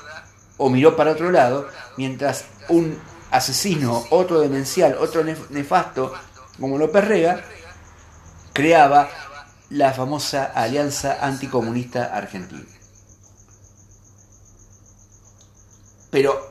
o 0.57 0.69
miró 0.69 0.95
para 0.97 1.13
otro 1.13 1.31
lado, 1.31 1.67
mientras 1.97 2.45
un 2.69 2.97
asesino, 3.31 4.05
otro 4.11 4.41
demencial, 4.41 4.97
otro 5.01 5.25
nefasto, 5.25 6.13
como 6.59 6.79
López 6.79 7.05
Rega, 7.05 7.45
creaba 8.53 9.09
la 9.71 9.93
famosa 9.93 10.53
Alianza 10.55 11.25
Anticomunista 11.25 12.15
Argentina. 12.15 12.67
Pero 16.11 16.51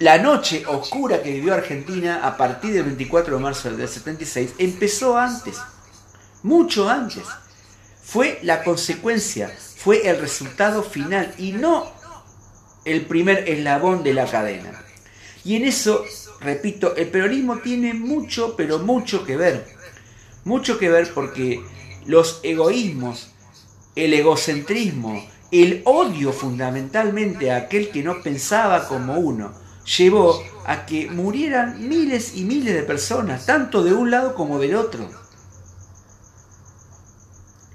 la 0.00 0.18
noche 0.18 0.64
oscura 0.66 1.22
que 1.22 1.32
vivió 1.32 1.54
Argentina 1.54 2.20
a 2.24 2.36
partir 2.36 2.72
del 2.72 2.84
24 2.84 3.36
de 3.36 3.42
marzo 3.42 3.70
del 3.70 3.88
76 3.88 4.54
empezó 4.58 5.16
antes, 5.16 5.58
mucho 6.42 6.88
antes. 6.88 7.24
Fue 8.02 8.38
la 8.42 8.64
consecuencia, 8.64 9.52
fue 9.76 10.08
el 10.08 10.20
resultado 10.20 10.82
final 10.82 11.34
y 11.36 11.52
no 11.52 11.92
el 12.84 13.06
primer 13.06 13.48
eslabón 13.48 14.02
de 14.02 14.14
la 14.14 14.26
cadena. 14.26 14.82
Y 15.44 15.56
en 15.56 15.64
eso, 15.64 16.04
repito, 16.40 16.96
el 16.96 17.08
peronismo 17.08 17.58
tiene 17.58 17.94
mucho, 17.94 18.56
pero 18.56 18.78
mucho 18.78 19.24
que 19.24 19.36
ver. 19.36 19.77
Mucho 20.48 20.78
que 20.78 20.88
ver 20.88 21.12
porque 21.12 21.62
los 22.06 22.40
egoísmos, 22.42 23.34
el 23.94 24.14
egocentrismo, 24.14 25.22
el 25.52 25.82
odio 25.84 26.32
fundamentalmente 26.32 27.50
a 27.50 27.56
aquel 27.56 27.90
que 27.90 28.02
no 28.02 28.22
pensaba 28.22 28.88
como 28.88 29.18
uno, 29.18 29.52
llevó 29.98 30.42
a 30.64 30.86
que 30.86 31.10
murieran 31.10 31.86
miles 31.86 32.34
y 32.34 32.44
miles 32.44 32.72
de 32.72 32.82
personas, 32.82 33.44
tanto 33.44 33.84
de 33.84 33.92
un 33.92 34.10
lado 34.10 34.34
como 34.34 34.58
del 34.58 34.76
otro. 34.76 35.10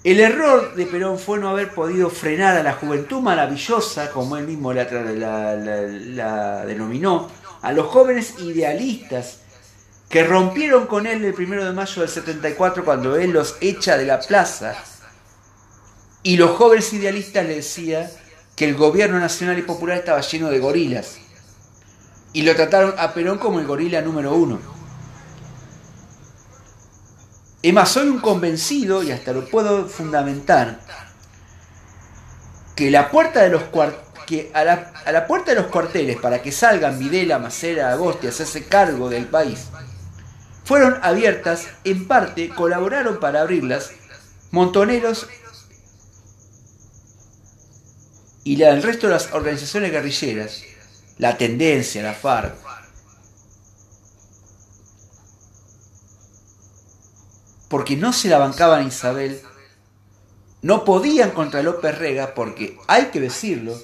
El 0.04 0.20
error 0.20 0.74
de 0.74 0.88
Perón 0.88 1.20
fue 1.20 1.38
no 1.38 1.50
haber 1.50 1.76
podido 1.76 2.10
frenar 2.10 2.58
a 2.58 2.64
la 2.64 2.74
juventud 2.74 3.22
maravillosa, 3.22 4.10
como 4.10 4.36
él 4.36 4.48
mismo 4.48 4.74
la, 4.74 4.84
denominó, 6.66 7.30
a 7.62 7.72
los 7.72 7.86
jóvenes 7.86 8.40
idealistas 8.40 9.43
que 10.14 10.24
rompieron 10.24 10.86
con 10.86 11.08
él 11.08 11.26
el 11.26 11.34
primero 11.34 11.66
de 11.66 11.74
mayo 11.74 12.04
del 12.04 12.10
74 12.10 12.86
cuando 12.86 13.16
él 13.16 13.32
los 13.32 13.56
echa 13.62 13.98
de 13.98 14.06
la 14.06 14.20
plaza 14.20 14.76
y 16.22 16.38
los 16.38 16.52
jóvenes 16.52 16.94
idealistas 16.94 17.44
le 17.48 17.56
decían 17.56 18.08
que 18.56 18.70
el 18.70 18.76
gobierno 18.76 19.18
nacional 19.18 19.58
y 19.58 19.64
popular 19.64 19.98
estaba 19.98 20.22
lleno 20.22 20.52
de 20.52 20.60
gorilas 20.60 21.18
y 22.32 22.44
lo 22.44 22.56
trataron 22.56 22.94
a 23.00 23.12
Perón 23.16 23.40
como 23.40 23.60
el 23.60 23.66
gorila 23.66 24.02
número 24.02 24.36
uno. 24.36 24.60
Es 27.64 27.74
más, 27.74 27.90
soy 27.90 28.08
un 28.08 28.20
convencido, 28.20 29.02
y 29.02 29.10
hasta 29.10 29.34
lo 29.34 29.50
puedo 29.50 29.88
fundamentar, 29.88 30.80
que, 32.76 32.92
la 32.92 33.10
puerta 33.10 33.42
de 33.42 33.50
los 33.50 33.64
que 34.28 34.52
a, 34.54 34.64
la, 34.64 35.28
puerta 35.28 35.52
de 35.52 35.62
los 35.62 35.72
cuarteles 35.72 36.18
para 36.18 36.40
que 36.40 36.52
salgan 36.52 37.00
Videla, 37.00 37.40
Macera, 37.40 37.92
Agosti 37.92 38.28
a 38.28 38.30
hacerse 38.30 38.66
cargo 38.66 39.10
del 39.10 39.26
país, 39.26 39.70
fueron 40.64 41.00
abiertas, 41.04 41.68
en 41.84 42.08
parte 42.08 42.50
colaboraron 42.50 43.20
para 43.20 43.42
abrirlas 43.42 43.92
montoneros 44.52 45.28
y 48.44 48.62
el 48.62 48.84
resto 48.84 49.08
de 49.08 49.14
las 49.14 49.34
organizaciones 49.34 49.92
guerrilleras 49.92 50.64
la 51.18 51.38
tendencia, 51.38 52.04
la 52.04 52.14
FARC. 52.14 52.56
Porque 57.70 57.96
no 57.96 58.14
se 58.14 58.30
la 58.30 58.38
bancaban 58.38 58.88
Isabel, 58.88 59.42
no 60.62 60.86
podían 60.86 61.32
contra 61.32 61.64
López 61.64 61.98
Rega, 61.98 62.34
porque 62.36 62.78
hay 62.88 63.06
que 63.08 63.20
decirlo, 63.20 63.80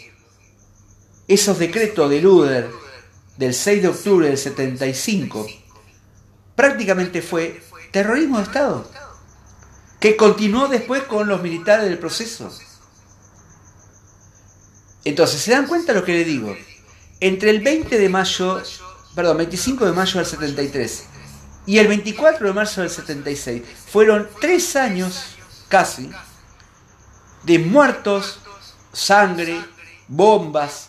esos 1.28 1.60
decretos 1.60 2.10
de 2.10 2.22
Luder 2.22 2.70
del 3.38 3.54
6 3.54 3.82
de 3.82 3.88
octubre 3.88 4.28
del 4.28 4.38
75 4.38 5.48
prácticamente 6.60 7.22
fue 7.22 7.64
terrorismo 7.94 8.38
de 8.38 8.44
Estado, 8.44 8.86
que 10.02 10.18
continuó 10.18 10.68
después 10.68 11.04
con 11.04 11.30
los 11.30 11.42
militares 11.42 11.86
del 11.86 11.98
proceso. 11.98 12.52
Entonces, 15.06 15.40
¿se 15.40 15.52
dan 15.52 15.68
cuenta 15.68 15.94
lo 15.94 16.04
que 16.04 16.12
le 16.12 16.26
digo? 16.26 16.54
entre 17.22 17.50
el 17.50 17.62
20 17.62 17.98
de 17.98 18.10
mayo, 18.10 18.62
perdón, 19.16 19.38
25 19.38 19.86
de 19.86 19.92
mayo 19.94 20.20
del 20.20 20.26
73 20.26 21.06
y 21.66 21.78
el 21.78 21.88
24 21.88 22.48
de 22.48 22.54
marzo 22.54 22.82
del 22.82 22.90
76, 22.90 23.64
fueron 23.92 24.28
tres 24.42 24.76
años 24.76 25.36
casi 25.68 26.10
de 27.44 27.60
muertos, 27.60 28.40
sangre, 28.94 29.64
bombas, 30.08 30.89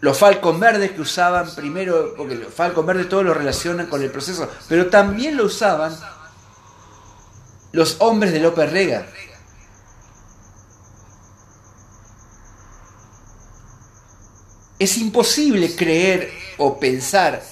los 0.00 0.16
Falcon 0.16 0.58
Verdes 0.58 0.92
que 0.92 1.00
usaban 1.00 1.54
primero, 1.54 2.14
porque 2.16 2.34
los 2.34 2.52
Falcon 2.52 2.86
Verdes 2.86 3.08
todos 3.08 3.24
lo 3.24 3.34
relacionan 3.34 3.86
con 3.86 4.02
el 4.02 4.10
proceso, 4.10 4.48
pero 4.68 4.88
también 4.88 5.36
lo 5.36 5.44
usaban 5.44 5.94
los 7.72 7.96
hombres 8.00 8.32
de 8.32 8.40
López 8.40 8.70
Rega. 8.70 9.06
Es 14.78 14.96
imposible 14.96 15.76
creer 15.76 16.32
o 16.56 16.80
pensar 16.80 17.42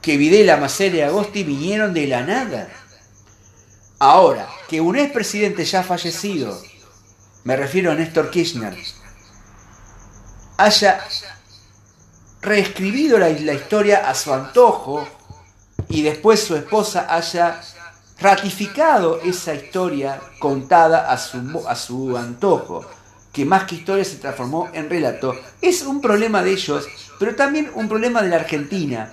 que 0.00 0.16
Videla, 0.16 0.56
Macera 0.56 0.96
y 0.96 1.00
Agosti 1.02 1.44
vinieron 1.44 1.92
de 1.92 2.06
la 2.06 2.22
nada. 2.22 2.70
Ahora, 3.98 4.48
que 4.66 4.80
un 4.80 4.96
expresidente 4.96 5.66
ya 5.66 5.82
fallecido, 5.82 6.58
me 7.44 7.54
refiero 7.54 7.92
a 7.92 7.94
Néstor 7.94 8.30
Kirchner, 8.30 8.74
haya 10.64 11.00
reescribido 12.40 13.18
la, 13.18 13.30
historia 13.30 14.08
a 14.08 14.14
su 14.14 14.32
antojo 14.32 15.06
y 15.88 16.02
después 16.02 16.42
su 16.42 16.56
esposa 16.56 17.06
haya 17.08 17.60
ratificado 18.18 19.20
esa 19.20 19.54
historia 19.54 20.20
contada 20.38 21.10
a 21.10 21.18
su, 21.18 21.64
a 21.66 21.74
su 21.74 22.16
antojo 22.16 22.84
que 23.32 23.44
más 23.44 23.64
que 23.64 23.76
historia 23.76 24.04
se 24.04 24.16
transformó 24.16 24.68
en 24.72 24.90
relato, 24.90 25.34
es 25.60 25.82
un 25.82 26.00
problema 26.00 26.42
de 26.42 26.52
ellos, 26.52 26.86
pero 27.18 27.36
también 27.36 27.70
un 27.74 27.88
problema 27.88 28.22
de 28.22 28.28
la 28.28 28.36
Argentina. 28.36 29.12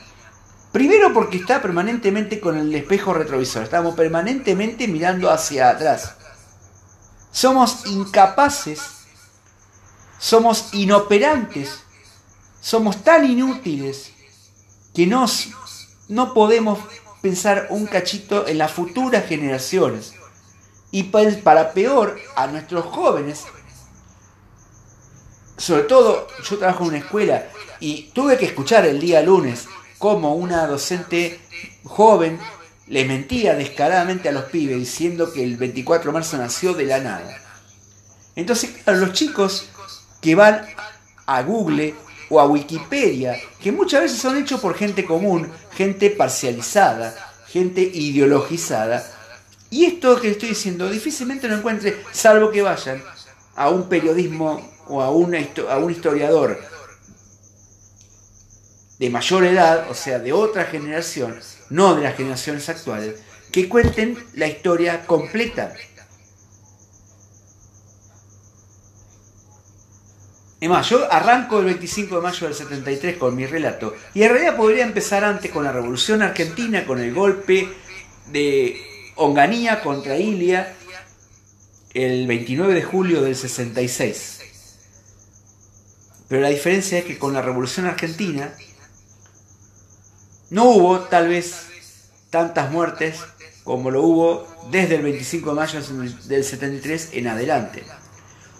Primero 0.72 1.14
porque 1.14 1.38
está 1.38 1.62
permanentemente 1.62 2.40
con 2.40 2.58
el 2.58 2.74
espejo 2.74 3.14
retrovisor, 3.14 3.64
estamos 3.64 3.96
permanentemente 3.96 4.88
mirando 4.88 5.30
hacia 5.30 5.70
atrás. 5.70 6.16
Somos 7.32 7.86
incapaces, 7.86 8.97
somos 10.20 10.74
inoperantes, 10.74 11.84
somos 12.62 13.04
tan 13.04 13.30
inútiles 13.30 14.12
que 14.94 15.06
nos, 15.06 15.50
no 16.08 16.34
podemos 16.34 16.80
pensar 17.22 17.68
un 17.70 17.86
cachito 17.86 18.48
en 18.48 18.58
las 18.58 18.72
futuras 18.72 19.26
generaciones. 19.28 20.14
Y 20.92 21.04
para 21.04 21.74
peor, 21.74 22.18
a 22.36 22.48
nuestros 22.48 22.86
jóvenes 22.86 23.46
sobre 25.58 25.84
todo 25.84 26.28
yo 26.44 26.58
trabajo 26.58 26.84
en 26.84 26.90
una 26.90 26.98
escuela 27.00 27.48
y 27.80 28.12
tuve 28.14 28.38
que 28.38 28.46
escuchar 28.46 28.86
el 28.86 29.00
día 29.00 29.22
lunes 29.22 29.68
como 29.98 30.36
una 30.36 30.68
docente 30.68 31.40
joven 31.84 32.40
le 32.88 33.06
mentía 33.06 33.56
descaradamente 33.56 34.30
a 34.30 34.32
los 34.32 34.46
pibes 34.46 34.78
diciendo 34.78 35.34
que 35.34 35.44
el 35.44 35.58
24 35.58 36.12
de 36.12 36.14
marzo 36.14 36.38
nació 36.38 36.74
de 36.74 36.86
la 36.86 37.00
nada. 37.00 37.42
Entonces, 38.36 38.70
claro, 38.84 39.00
los 39.00 39.14
chicos 39.14 39.70
que 40.22 40.36
van 40.36 40.66
a 41.26 41.42
Google 41.42 41.94
o 42.30 42.40
a 42.40 42.46
Wikipedia, 42.46 43.38
que 43.62 43.72
muchas 43.72 44.02
veces 44.02 44.20
son 44.20 44.38
hechos 44.38 44.60
por 44.60 44.76
gente 44.76 45.06
común, 45.06 45.52
gente 45.74 46.10
parcializada, 46.10 47.16
gente 47.48 47.82
ideologizada, 47.82 49.04
y 49.70 49.86
esto 49.86 50.20
que 50.22 50.32
estoy 50.32 50.50
diciendo 50.50 50.90
difícilmente 50.90 51.48
lo 51.48 51.58
encuentre, 51.58 52.02
salvo 52.12 52.52
que 52.52 52.62
vayan 52.62 53.04
a 53.56 53.70
un 53.70 53.90
periodismo 53.90 54.62
o 54.88 55.02
a, 55.02 55.12
un 55.12 55.36
historiador 55.92 56.62
de 58.98 59.10
mayor 59.10 59.44
edad, 59.44 59.90
o 59.90 59.94
sea, 59.94 60.20
de 60.20 60.32
otra 60.32 60.66
generación, 60.66 61.38
no 61.70 61.96
de 61.96 62.04
las 62.04 62.16
generaciones 62.16 62.70
actuales, 62.70 63.20
que 63.52 63.68
cuenten 63.68 64.18
la 64.34 64.48
historia 64.48 65.06
completa. 65.06 65.74
Es 70.60 70.70
más, 70.70 70.90
yo 70.90 71.12
arranco 71.12 71.60
el 71.60 71.66
25 71.66 72.16
de 72.16 72.22
mayo 72.22 72.48
del 72.48 72.56
73 72.56 73.18
con 73.18 73.36
mi 73.36 73.46
relato, 73.46 73.96
y 74.16 74.24
en 74.24 74.30
realidad 74.30 74.58
podría 74.58 74.84
empezar 74.84 75.24
antes 75.24 75.52
con 75.52 75.64
la 75.64 75.72
Revolución 75.72 76.24
Argentina, 76.24 76.86
con 76.86 77.00
el 77.00 77.14
golpe 77.14 77.70
de 78.32 78.82
Onganía 79.16 79.82
contra 79.82 80.18
Ilia, 80.18 80.76
el 81.94 82.26
29 82.26 82.74
de 82.74 82.84
julio 82.84 83.22
del 83.22 83.36
66. 83.36 84.40
Pero 86.28 86.42
la 86.42 86.50
diferencia 86.50 86.98
es 86.98 87.06
que 87.06 87.20
con 87.20 87.34
la 87.34 87.42
Revolución 87.42 87.86
Argentina 87.86 88.52
no 90.50 90.66
hubo 90.66 91.00
tal 91.02 91.28
vez 91.28 91.68
tantas 92.30 92.72
muertes 92.72 93.20
como 93.64 93.92
lo 93.92 94.02
hubo 94.02 94.48
desde 94.72 94.96
el 94.96 95.04
25 95.04 95.50
de 95.50 95.56
mayo 95.56 95.82
del 96.26 96.44
73 96.44 97.10
en 97.14 97.28
adelante. 97.28 97.84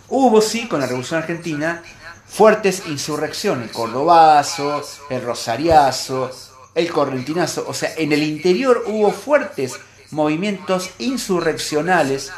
Hubo 0.10 0.42
sí 0.42 0.68
con 0.68 0.80
la 0.80 0.86
Revolución 0.86 1.22
Argentina 1.22 1.84
fuertes 2.28 2.84
insurrecciones, 2.88 3.70
el 3.70 3.74
Cordobazo, 3.74 4.82
el 5.10 5.22
Rosariazo, 5.22 6.32
el 6.76 6.92
Correntinazo, 6.92 7.66
o 7.68 7.74
sea, 7.74 7.94
en 7.98 8.12
el 8.12 8.24
interior 8.24 8.84
hubo 8.88 9.12
fuertes 9.12 9.80
movimientos 10.12 10.92
insurreccionales 11.00 12.32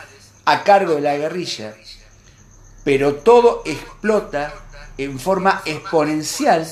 a 0.46 0.64
cargo 0.64 0.96
de 0.96 1.02
la 1.02 1.18
guerrilla, 1.18 1.76
pero 2.84 3.16
todo 3.16 3.62
explota 3.66 4.54
en 4.98 5.20
forma 5.20 5.62
exponencial 5.66 6.66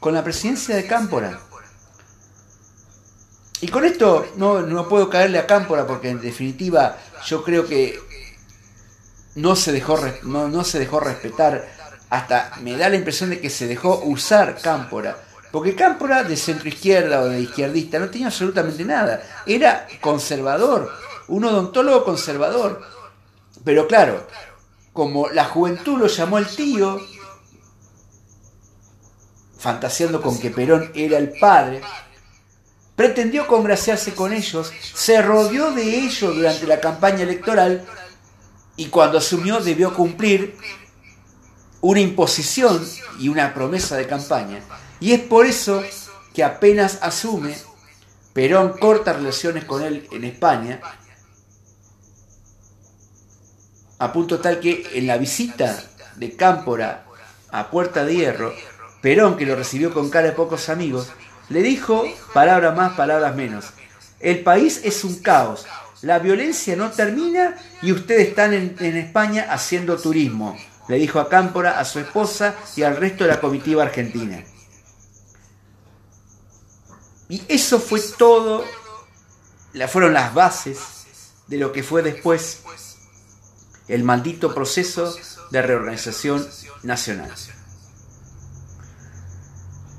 con 0.00 0.14
la 0.14 0.24
presidencia 0.24 0.74
de 0.74 0.86
Cámpora. 0.86 1.40
Y 3.60 3.68
con 3.68 3.84
esto 3.84 4.26
no, 4.36 4.62
no 4.62 4.88
puedo 4.88 5.08
caerle 5.08 5.38
a 5.38 5.46
Cámpora 5.46 5.86
porque 5.86 6.10
en 6.10 6.20
definitiva 6.20 6.98
yo 7.26 7.44
creo 7.44 7.66
que 7.66 8.00
no 9.34 9.56
se 9.56 9.72
dejó, 9.72 9.98
no, 10.22 10.48
no 10.48 10.64
se 10.64 10.78
dejó 10.78 11.00
respetar, 11.00 11.66
hasta 12.10 12.52
me 12.60 12.76
da 12.76 12.88
la 12.88 12.96
impresión 12.96 13.30
de 13.30 13.40
que 13.40 13.50
se 13.50 13.66
dejó 13.66 14.02
usar 14.04 14.60
Cámpora. 14.60 15.16
Porque 15.50 15.74
Cámpora 15.74 16.24
de 16.24 16.36
centro 16.36 16.68
izquierda 16.68 17.20
o 17.20 17.26
de 17.26 17.40
izquierdista 17.40 17.98
no 17.98 18.08
tenía 18.08 18.28
absolutamente 18.28 18.84
nada. 18.84 19.22
Era 19.46 19.86
conservador, 20.00 20.90
un 21.28 21.44
odontólogo 21.44 22.04
conservador. 22.04 22.82
Pero 23.64 23.86
claro, 23.86 24.26
como 24.92 25.28
la 25.28 25.44
juventud 25.44 25.98
lo 25.98 26.06
llamó 26.06 26.38
el 26.38 26.46
tío, 26.46 27.00
fantaseando 29.58 30.20
con 30.20 30.38
que 30.38 30.50
Perón 30.50 30.90
era 30.94 31.18
el 31.18 31.32
padre, 31.38 31.82
pretendió 32.96 33.46
congraciarse 33.46 34.14
con 34.14 34.32
ellos, 34.32 34.72
se 34.94 35.22
rodeó 35.22 35.72
de 35.72 36.00
ellos 36.00 36.34
durante 36.34 36.66
la 36.66 36.80
campaña 36.80 37.22
electoral 37.22 37.86
y 38.76 38.86
cuando 38.86 39.18
asumió 39.18 39.60
debió 39.60 39.94
cumplir 39.94 40.56
una 41.80 42.00
imposición 42.00 42.82
y 43.18 43.28
una 43.28 43.52
promesa 43.52 43.96
de 43.96 44.06
campaña. 44.06 44.60
Y 45.00 45.12
es 45.12 45.20
por 45.20 45.46
eso 45.46 45.82
que 46.32 46.44
apenas 46.44 46.98
asume, 47.02 47.56
Perón 48.32 48.78
corta 48.78 49.12
relaciones 49.12 49.64
con 49.64 49.82
él 49.82 50.08
en 50.10 50.24
España, 50.24 50.80
a 53.98 54.12
punto 54.12 54.40
tal 54.40 54.58
que 54.58 54.88
en 54.94 55.06
la 55.06 55.18
visita 55.18 55.80
de 56.16 56.34
Cámpora 56.34 57.04
a 57.50 57.70
Puerta 57.70 58.04
de 58.04 58.16
Hierro, 58.16 58.54
Perón, 59.02 59.36
que 59.36 59.44
lo 59.44 59.54
recibió 59.54 59.92
con 59.92 60.08
cara 60.08 60.28
de 60.28 60.32
pocos 60.32 60.68
amigos, 60.68 61.08
le 61.50 61.62
dijo 61.62 62.04
palabras 62.32 62.74
más, 62.74 62.94
palabras 62.94 63.34
menos. 63.36 63.66
El 64.20 64.42
país 64.42 64.80
es 64.84 65.04
un 65.04 65.20
caos, 65.20 65.66
la 66.02 66.18
violencia 66.18 66.74
no 66.76 66.90
termina 66.90 67.56
y 67.80 67.92
ustedes 67.92 68.28
están 68.28 68.52
en, 68.52 68.96
España 68.96 69.46
haciendo 69.48 69.96
turismo, 69.96 70.58
le 70.88 70.96
dijo 70.96 71.20
a 71.20 71.28
Cámpora, 71.28 71.78
a 71.78 71.84
su 71.84 72.00
esposa 72.00 72.56
y 72.76 72.82
al 72.82 72.96
resto 72.96 73.24
de 73.24 73.30
la 73.30 73.40
comitiva 73.40 73.84
argentina. 73.84 74.44
Y 77.28 77.42
eso 77.48 77.78
fue 77.78 78.00
todo, 78.18 78.64
fueron 79.88 80.12
las 80.12 80.34
bases 80.34 80.78
de 81.46 81.56
lo 81.56 81.72
que 81.72 81.82
fue 81.82 82.02
después 82.02 82.62
el 83.88 84.02
maldito 84.02 84.54
proceso 84.54 85.16
de 85.50 85.62
reorganización 85.62 86.46
nacional. 86.82 87.30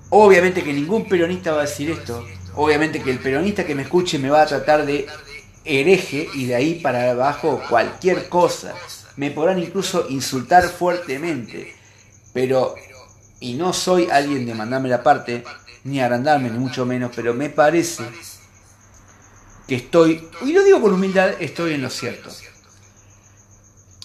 Obviamente 0.09 0.63
que 0.63 0.73
ningún 0.73 1.07
peronista 1.07 1.53
va 1.53 1.59
a 1.59 1.65
decir 1.65 1.91
esto, 1.91 2.25
obviamente 2.55 3.01
que 3.01 3.09
el 3.09 3.19
peronista 3.19 3.65
que 3.65 3.73
me 3.73 3.83
escuche 3.83 4.19
me 4.19 4.29
va 4.29 4.43
a 4.43 4.45
tratar 4.45 4.85
de 4.85 5.07
hereje 5.65 6.29
y 6.33 6.45
de 6.45 6.55
ahí 6.55 6.75
para 6.75 7.11
abajo 7.11 7.61
cualquier 7.69 8.29
cosa. 8.29 8.73
Me 9.15 9.31
podrán 9.31 9.59
incluso 9.59 10.07
insultar 10.09 10.63
fuertemente, 10.63 11.75
pero, 12.33 12.75
y 13.39 13.53
no 13.53 13.73
soy 13.73 14.09
alguien 14.09 14.45
de 14.45 14.55
mandarme 14.55 14.89
la 14.89 15.03
parte, 15.03 15.43
ni 15.83 15.99
agrandarme, 15.99 16.49
ni 16.49 16.57
mucho 16.57 16.85
menos, 16.85 17.11
pero 17.15 17.33
me 17.33 17.49
parece 17.49 18.03
que 19.67 19.75
estoy, 19.75 20.27
y 20.41 20.51
lo 20.51 20.63
digo 20.63 20.81
con 20.81 20.93
humildad, 20.93 21.31
estoy 21.39 21.73
en 21.73 21.81
lo 21.81 21.89
cierto. 21.89 22.29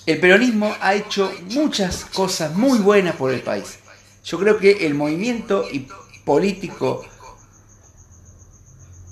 El 0.06 0.20
peronismo 0.20 0.74
ha 0.80 0.94
hecho 0.94 1.32
muchas 1.50 2.06
cosas 2.06 2.54
muy 2.54 2.78
buenas 2.78 3.16
por 3.16 3.32
el 3.32 3.42
país. 3.42 3.78
Yo 4.24 4.38
creo 4.38 4.58
que 4.58 4.86
el 4.86 4.94
movimiento 4.94 5.66
político 6.24 7.04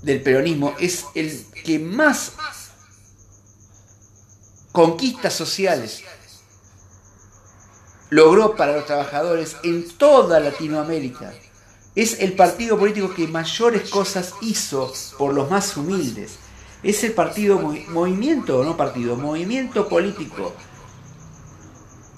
del 0.03 0.23
peronismo 0.23 0.75
es 0.79 1.07
el 1.15 1.45
que 1.65 1.79
más 1.79 2.33
conquistas 4.73 5.35
sociales 5.35 6.03
logró 8.11 8.57
para 8.57 8.77
los 8.77 8.87
trabajadores 8.87 9.57
en 9.65 9.89
toda 9.89 10.39
Latinoamérica. 10.39 11.33
Es 11.95 12.21
el 12.21 12.35
partido 12.35 12.79
político 12.79 13.15
que 13.15 13.27
mayores 13.27 13.89
cosas 13.89 14.35
hizo 14.43 14.93
por 15.17 15.33
los 15.33 15.51
más 15.51 15.77
humildes. 15.77 16.39
Es 16.83 17.03
el 17.05 17.13
partido, 17.13 17.59
movimiento, 17.59 18.63
no 18.63 18.77
partido, 18.77 19.17
movimiento 19.17 19.89
político 19.89 20.53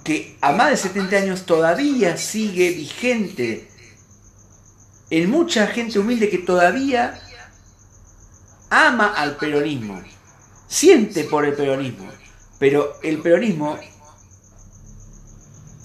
que 0.09 0.39
a 0.41 0.53
más 0.53 0.71
de 0.71 0.77
70 0.79 1.17
años 1.17 1.45
todavía 1.45 2.17
sigue 2.17 2.71
vigente 2.71 3.69
en 5.11 5.31
mucha 5.31 5.67
gente 5.67 5.99
humilde 5.99 6.31
que 6.31 6.39
todavía 6.39 7.21
ama 8.71 9.15
al 9.15 9.37
peronismo, 9.37 10.03
siente 10.67 11.25
por 11.25 11.45
el 11.45 11.55
peronismo, 11.55 12.09
pero 12.59 12.99
el 13.03 13.21
peronismo, 13.21 13.79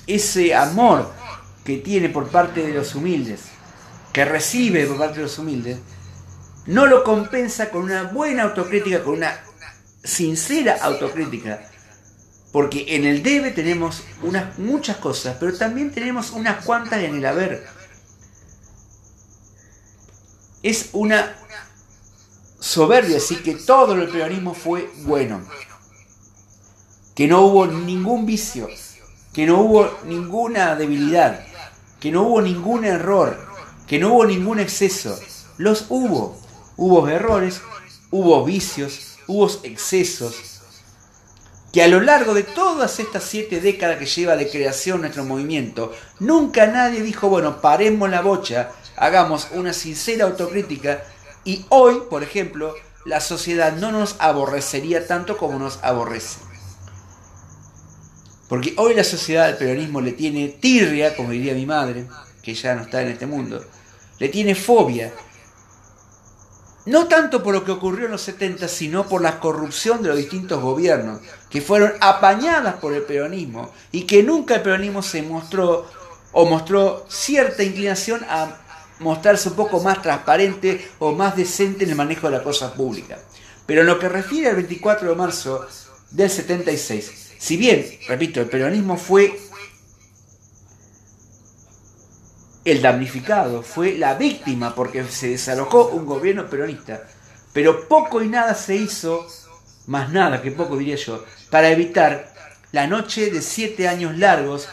ese 0.08 0.54
amor 0.54 1.12
que 1.64 1.78
tiene 1.78 2.10
por 2.10 2.30
parte 2.30 2.66
de 2.66 2.74
los 2.74 2.96
humildes, 2.96 3.42
que 4.12 4.26
recibe 4.26 4.86
por 4.86 4.98
parte 4.98 5.18
de 5.18 5.24
los 5.24 5.40
humildes, 5.40 5.80
no 6.66 6.86
lo 6.86 7.04
compensa 7.04 7.70
con 7.70 7.84
una 7.84 8.04
buena 8.04 8.44
autocrítica, 8.44 9.04
con 9.04 9.16
una 9.16 9.44
sincera 10.04 10.78
autocrítica. 10.82 11.70
Porque 12.52 12.96
en 12.96 13.06
el 13.06 13.24
debe 13.24 13.52
tenemos 13.52 14.04
unas, 14.22 14.60
muchas 14.60 14.98
cosas, 14.98 15.38
pero 15.40 15.58
también 15.58 15.92
tenemos 15.92 16.32
unas 16.32 16.64
cuantas 16.64 17.02
en 17.02 17.16
el 17.16 17.26
haber. 17.26 17.66
Es 20.62 20.90
una 20.94 21.36
soberbia 22.64 23.16
decir 23.16 23.44
que 23.44 23.56
todo 23.56 23.94
el 23.94 24.08
peronismo 24.08 24.54
fue 24.54 24.90
bueno, 25.04 25.46
que 27.14 27.28
no 27.28 27.42
hubo 27.42 27.68
ningún 27.68 28.26
vicio, 28.26 28.70
que 29.34 29.46
no 29.46 29.60
hubo 29.60 29.92
ninguna 30.06 30.74
debilidad, 30.76 31.46
que 32.00 32.10
no 32.10 32.24
hubo 32.24 32.42
ningún 32.42 32.86
error, 32.86 33.38
que 33.86 34.00
no 34.00 34.14
hubo 34.14 34.26
ningún 34.26 34.62
exceso. 34.62 35.20
Los 35.58 35.88
hubo. 35.90 36.42
Hubo 36.78 37.08
errores, 37.08 37.62
hubo 38.10 38.44
vicios, 38.46 39.18
hubo 39.28 39.48
excesos, 39.64 40.62
que 41.72 41.84
a 41.84 41.88
lo 41.88 42.00
largo 42.00 42.34
de 42.34 42.44
todas 42.44 43.00
estas 43.00 43.24
siete 43.24 43.62
décadas 43.62 43.98
que 43.98 44.08
lleva 44.08 44.36
de 44.36 44.50
creación 44.50 45.02
nuestro 45.02 45.24
movimiento, 45.24 45.92
nunca 46.20 46.66
nadie 46.66 47.02
dijo, 47.02 47.30
bueno, 47.30 47.62
paremos 47.62 48.10
la 48.10 48.22
bocha, 48.22 48.72
hagamos 48.96 49.50
una 49.52 49.74
sincera 49.74 50.26
autocrítica 50.26 51.04
y 51.46 51.66
hoy, 51.70 52.04
por 52.10 52.24
ejemplo, 52.24 52.74
la 53.06 53.20
sociedad 53.20 53.74
no 53.76 53.92
nos 53.92 54.16
aborrecería 54.20 55.08
tanto 55.08 55.38
como 55.38 55.60
nos 55.60 55.80
aborrece. 55.84 56.40
Porque 58.48 58.74
hoy 58.78 58.94
la 58.94 59.04
sociedad 59.04 59.46
al 59.46 59.58
peronismo 59.58 60.00
le 60.00 60.12
tiene 60.12 60.48
tirria, 60.48 61.16
como 61.16 61.32
diría 61.32 61.54
mi 61.54 61.66
madre, 61.66 62.08
que 62.42 62.54
ya 62.54 62.76
no 62.76 62.84
está 62.84 63.02
en 63.02 63.10
este 63.10 63.26
mundo, 63.26 63.64
le 64.20 64.30
tiene 64.30 64.56
fobia. 64.56 65.14
No 66.86 67.08
tanto 67.08 67.42
por 67.42 67.54
lo 67.54 67.64
que 67.64 67.72
ocurrió 67.72 68.06
en 68.06 68.12
los 68.12 68.22
70, 68.22 68.68
sino 68.68 69.08
por 69.08 69.22
la 69.22 69.40
corrupción 69.40 70.02
de 70.02 70.10
los 70.10 70.18
distintos 70.18 70.62
gobiernos, 70.62 71.22
que 71.50 71.62
fueron 71.62 71.94
apañadas 72.02 72.76
por 72.76 72.94
el 72.94 73.04
peronismo 73.04 73.72
y 73.92 74.04
que 74.04 74.22
nunca 74.22 74.56
el 74.56 74.62
peronismo 74.62 75.02
se 75.02 75.24
mostró 75.24 75.88
o 76.34 76.46
mostró 76.46 77.06
cierta 77.08 77.64
inclinación 77.64 78.24
a 78.28 78.63
mostrarse 79.00 79.50
un 79.50 79.56
poco 79.56 79.82
más 79.82 80.02
transparente 80.02 80.90
o 81.00 81.12
más 81.12 81.36
decente 81.36 81.84
en 81.84 81.92
el 81.92 81.96
manejo 81.96 82.30
de 82.30 82.38
la 82.38 82.44
cosa 82.44 82.74
pública. 82.74 83.20
Pero 83.66 83.82
en 83.82 83.88
lo 83.88 84.00
que 84.00 84.10
refiere 84.10 84.50
al 84.50 84.56
24 84.56 85.10
de 85.10 85.16
marzo 85.16 85.66
del 86.12 86.30
76, 86.30 87.36
si 87.38 87.58
bien, 87.58 87.86
repito, 88.08 88.42
el 88.42 88.50
peronismo 88.50 88.98
fue 88.98 89.38
el 92.66 92.82
damnificado, 92.82 93.62
fue 93.62 93.98
la 93.98 94.14
víctima 94.14 94.74
porque 94.74 95.04
se 95.06 95.30
desalojó 95.30 95.88
un 95.88 96.06
gobierno 96.06 96.50
peronista, 96.50 97.04
pero 97.52 97.88
poco 97.88 98.22
y 98.22 98.30
nada 98.30 98.56
se 98.56 98.76
hizo, 98.76 99.28
más 99.88 100.12
nada 100.12 100.42
que 100.42 100.52
poco 100.52 100.78
diría 100.78 100.96
yo, 100.96 101.26
para 101.50 101.70
evitar 101.70 102.34
la 102.72 102.88
noche 102.88 103.30
de 103.30 103.42
siete 103.42 103.88
años 103.88 104.18
largos 104.18 104.70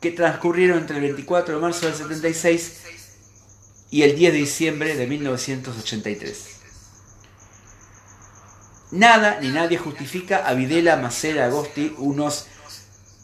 que 0.00 0.10
transcurrieron 0.10 0.78
entre 0.78 0.96
el 0.96 1.02
24 1.02 1.54
de 1.54 1.60
marzo 1.60 1.86
del 1.86 1.94
76 1.94 2.82
y 3.90 4.02
el 4.02 4.16
10 4.16 4.32
de 4.32 4.38
diciembre 4.38 4.96
de 4.96 5.06
1983. 5.06 6.44
Nada 8.90 9.38
ni 9.40 9.48
nadie 9.48 9.78
justifica 9.78 10.46
a 10.46 10.54
Videla, 10.54 10.96
Macera, 10.96 11.46
Agosti, 11.46 11.94
unos 11.98 12.46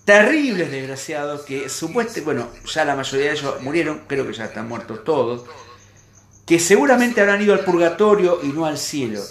terribles 0.04 0.70
desgraciados 0.70 1.42
que 1.42 1.68
supuestamente, 1.68 2.20
bueno, 2.20 2.48
ya 2.66 2.84
la 2.84 2.96
mayoría 2.96 3.26
de 3.26 3.32
ellos 3.32 3.62
murieron, 3.62 4.02
creo 4.06 4.26
que 4.26 4.34
ya 4.34 4.46
están 4.46 4.68
muertos 4.68 5.04
todos, 5.04 5.44
que 6.46 6.60
seguramente 6.60 7.20
habrán 7.20 7.42
ido 7.42 7.54
al 7.54 7.64
purgatorio 7.64 8.40
y 8.42 8.48
no 8.48 8.66
al 8.66 8.76
cielo. 8.76 9.22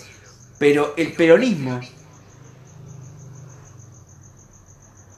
Pero 0.58 0.94
el 0.98 1.14
peronismo 1.14 1.80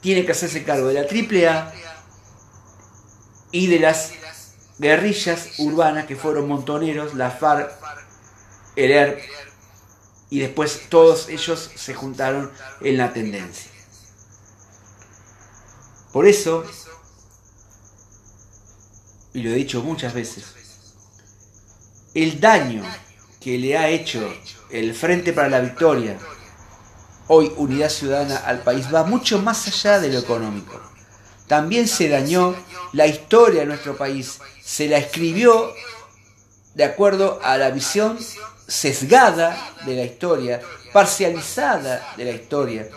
tiene 0.02 0.26
que 0.26 0.32
hacerse 0.32 0.64
cargo 0.64 0.88
de 0.88 0.94
la 0.94 1.00
AAA, 1.00 1.72
y 3.56 3.68
de 3.68 3.80
las 3.80 4.12
guerrillas 4.78 5.58
urbanas 5.58 6.06
que 6.06 6.16
fueron 6.16 6.48
montoneros, 6.48 7.14
la 7.14 7.30
FARC, 7.30 7.70
el 8.76 8.90
ERP, 8.90 9.20
y 10.28 10.40
después 10.40 10.88
todos 10.88 11.28
ellos 11.28 11.70
se 11.74 11.94
juntaron 11.94 12.50
en 12.80 12.96
la 12.96 13.12
tendencia. 13.12 13.70
Por 16.12 16.26
eso, 16.26 16.64
y 19.32 19.42
lo 19.42 19.50
he 19.50 19.54
dicho 19.54 19.82
muchas 19.82 20.14
veces, 20.14 20.44
el 22.14 22.40
daño 22.40 22.82
que 23.40 23.58
le 23.58 23.76
ha 23.76 23.88
hecho 23.88 24.34
el 24.70 24.94
Frente 24.94 25.32
para 25.32 25.48
la 25.48 25.60
Victoria, 25.60 26.18
hoy 27.28 27.52
Unidad 27.56 27.90
Ciudadana 27.90 28.36
al 28.38 28.62
país, 28.62 28.92
va 28.92 29.04
mucho 29.04 29.40
más 29.40 29.66
allá 29.68 30.00
de 30.00 30.10
lo 30.10 30.18
económico. 30.18 30.80
También 31.46 31.86
se 31.86 32.08
dañó 32.08 32.54
la 32.92 33.06
historia 33.06 33.60
de 33.60 33.66
nuestro 33.66 33.96
país, 33.96 34.38
se 34.62 34.88
la 34.88 34.98
escribió 34.98 35.72
de 36.74 36.84
acuerdo 36.84 37.38
a 37.42 37.56
la 37.56 37.70
visión 37.70 38.18
sesgada 38.66 39.74
de 39.86 39.94
la 39.94 40.04
historia, 40.04 40.60
parcializada 40.92 42.14
de 42.16 42.24
la 42.24 42.32
historia, 42.32 42.88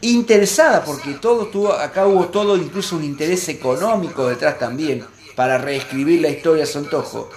interesada 0.00 0.84
porque 0.84 1.14
todo 1.14 1.46
tuvo, 1.46 1.72
acá 1.72 2.06
hubo 2.06 2.28
todo, 2.28 2.56
incluso 2.56 2.96
un 2.96 3.04
interés 3.04 3.48
económico 3.48 4.28
detrás 4.28 4.58
también, 4.58 5.04
para 5.34 5.58
reescribir 5.58 6.20
la 6.20 6.28
historia 6.28 6.64
a 6.64 6.66
su 6.66 6.78
antojo. 6.78 7.28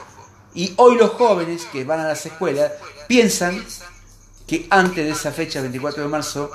Y 0.54 0.74
hoy 0.78 0.98
los 0.98 1.12
jóvenes 1.12 1.65
que 1.72 1.84
van 1.84 2.00
a 2.00 2.08
las 2.08 2.26
escuelas 2.26 2.72
piensan 3.08 3.65
que 4.46 4.67
antes 4.70 5.06
de 5.06 5.12
esa 5.12 5.32
fecha, 5.32 5.62
24 5.62 6.04
de 6.04 6.10
marzo, 6.10 6.52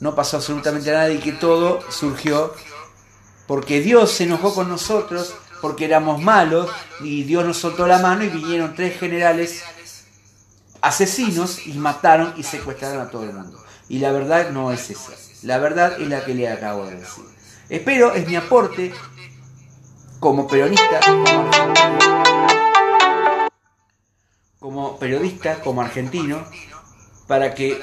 no 0.00 0.14
pasó 0.14 0.38
absolutamente 0.38 0.90
nada 0.90 1.10
y 1.10 1.18
que 1.18 1.32
todo 1.32 1.80
surgió 1.90 2.54
porque 3.46 3.80
Dios 3.80 4.10
se 4.12 4.24
enojó 4.24 4.54
con 4.54 4.68
nosotros 4.68 5.34
porque 5.60 5.84
éramos 5.84 6.20
malos 6.22 6.70
y 7.00 7.24
Dios 7.24 7.44
nos 7.44 7.58
soltó 7.58 7.86
la 7.86 7.98
mano 7.98 8.24
y 8.24 8.28
vinieron 8.28 8.74
tres 8.74 8.98
generales 8.98 9.62
asesinos 10.80 11.66
y 11.66 11.72
mataron 11.74 12.34
y 12.36 12.42
secuestraron 12.42 13.00
a 13.00 13.10
todo 13.10 13.24
el 13.24 13.32
mundo. 13.32 13.62
Y 13.88 13.98
la 13.98 14.12
verdad 14.12 14.50
no 14.50 14.72
es 14.72 14.90
esa. 14.90 15.12
La 15.42 15.58
verdad 15.58 16.00
es 16.00 16.08
la 16.08 16.24
que 16.24 16.34
le 16.34 16.48
acabo 16.48 16.86
de 16.86 16.96
decir. 16.96 17.24
Espero, 17.68 18.14
es 18.14 18.26
mi 18.26 18.36
aporte 18.36 18.92
como 20.18 20.46
peronista, 20.46 21.00
como, 24.58 24.98
periodista, 24.98 25.60
como 25.60 25.80
argentino, 25.80 26.44
para 27.26 27.54
que 27.54 27.80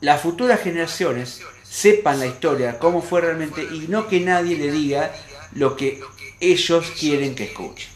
las 0.00 0.20
futuras 0.20 0.60
generaciones 0.60 1.42
sepan 1.62 2.20
la 2.20 2.26
historia, 2.26 2.78
cómo 2.78 3.02
fue 3.02 3.20
realmente, 3.20 3.62
y 3.62 3.86
no 3.88 4.08
que 4.08 4.20
nadie 4.20 4.56
le 4.56 4.70
diga 4.70 5.12
lo 5.52 5.76
que 5.76 6.00
ellos 6.40 6.86
quieren 6.98 7.34
que 7.34 7.44
escuche. 7.44 7.88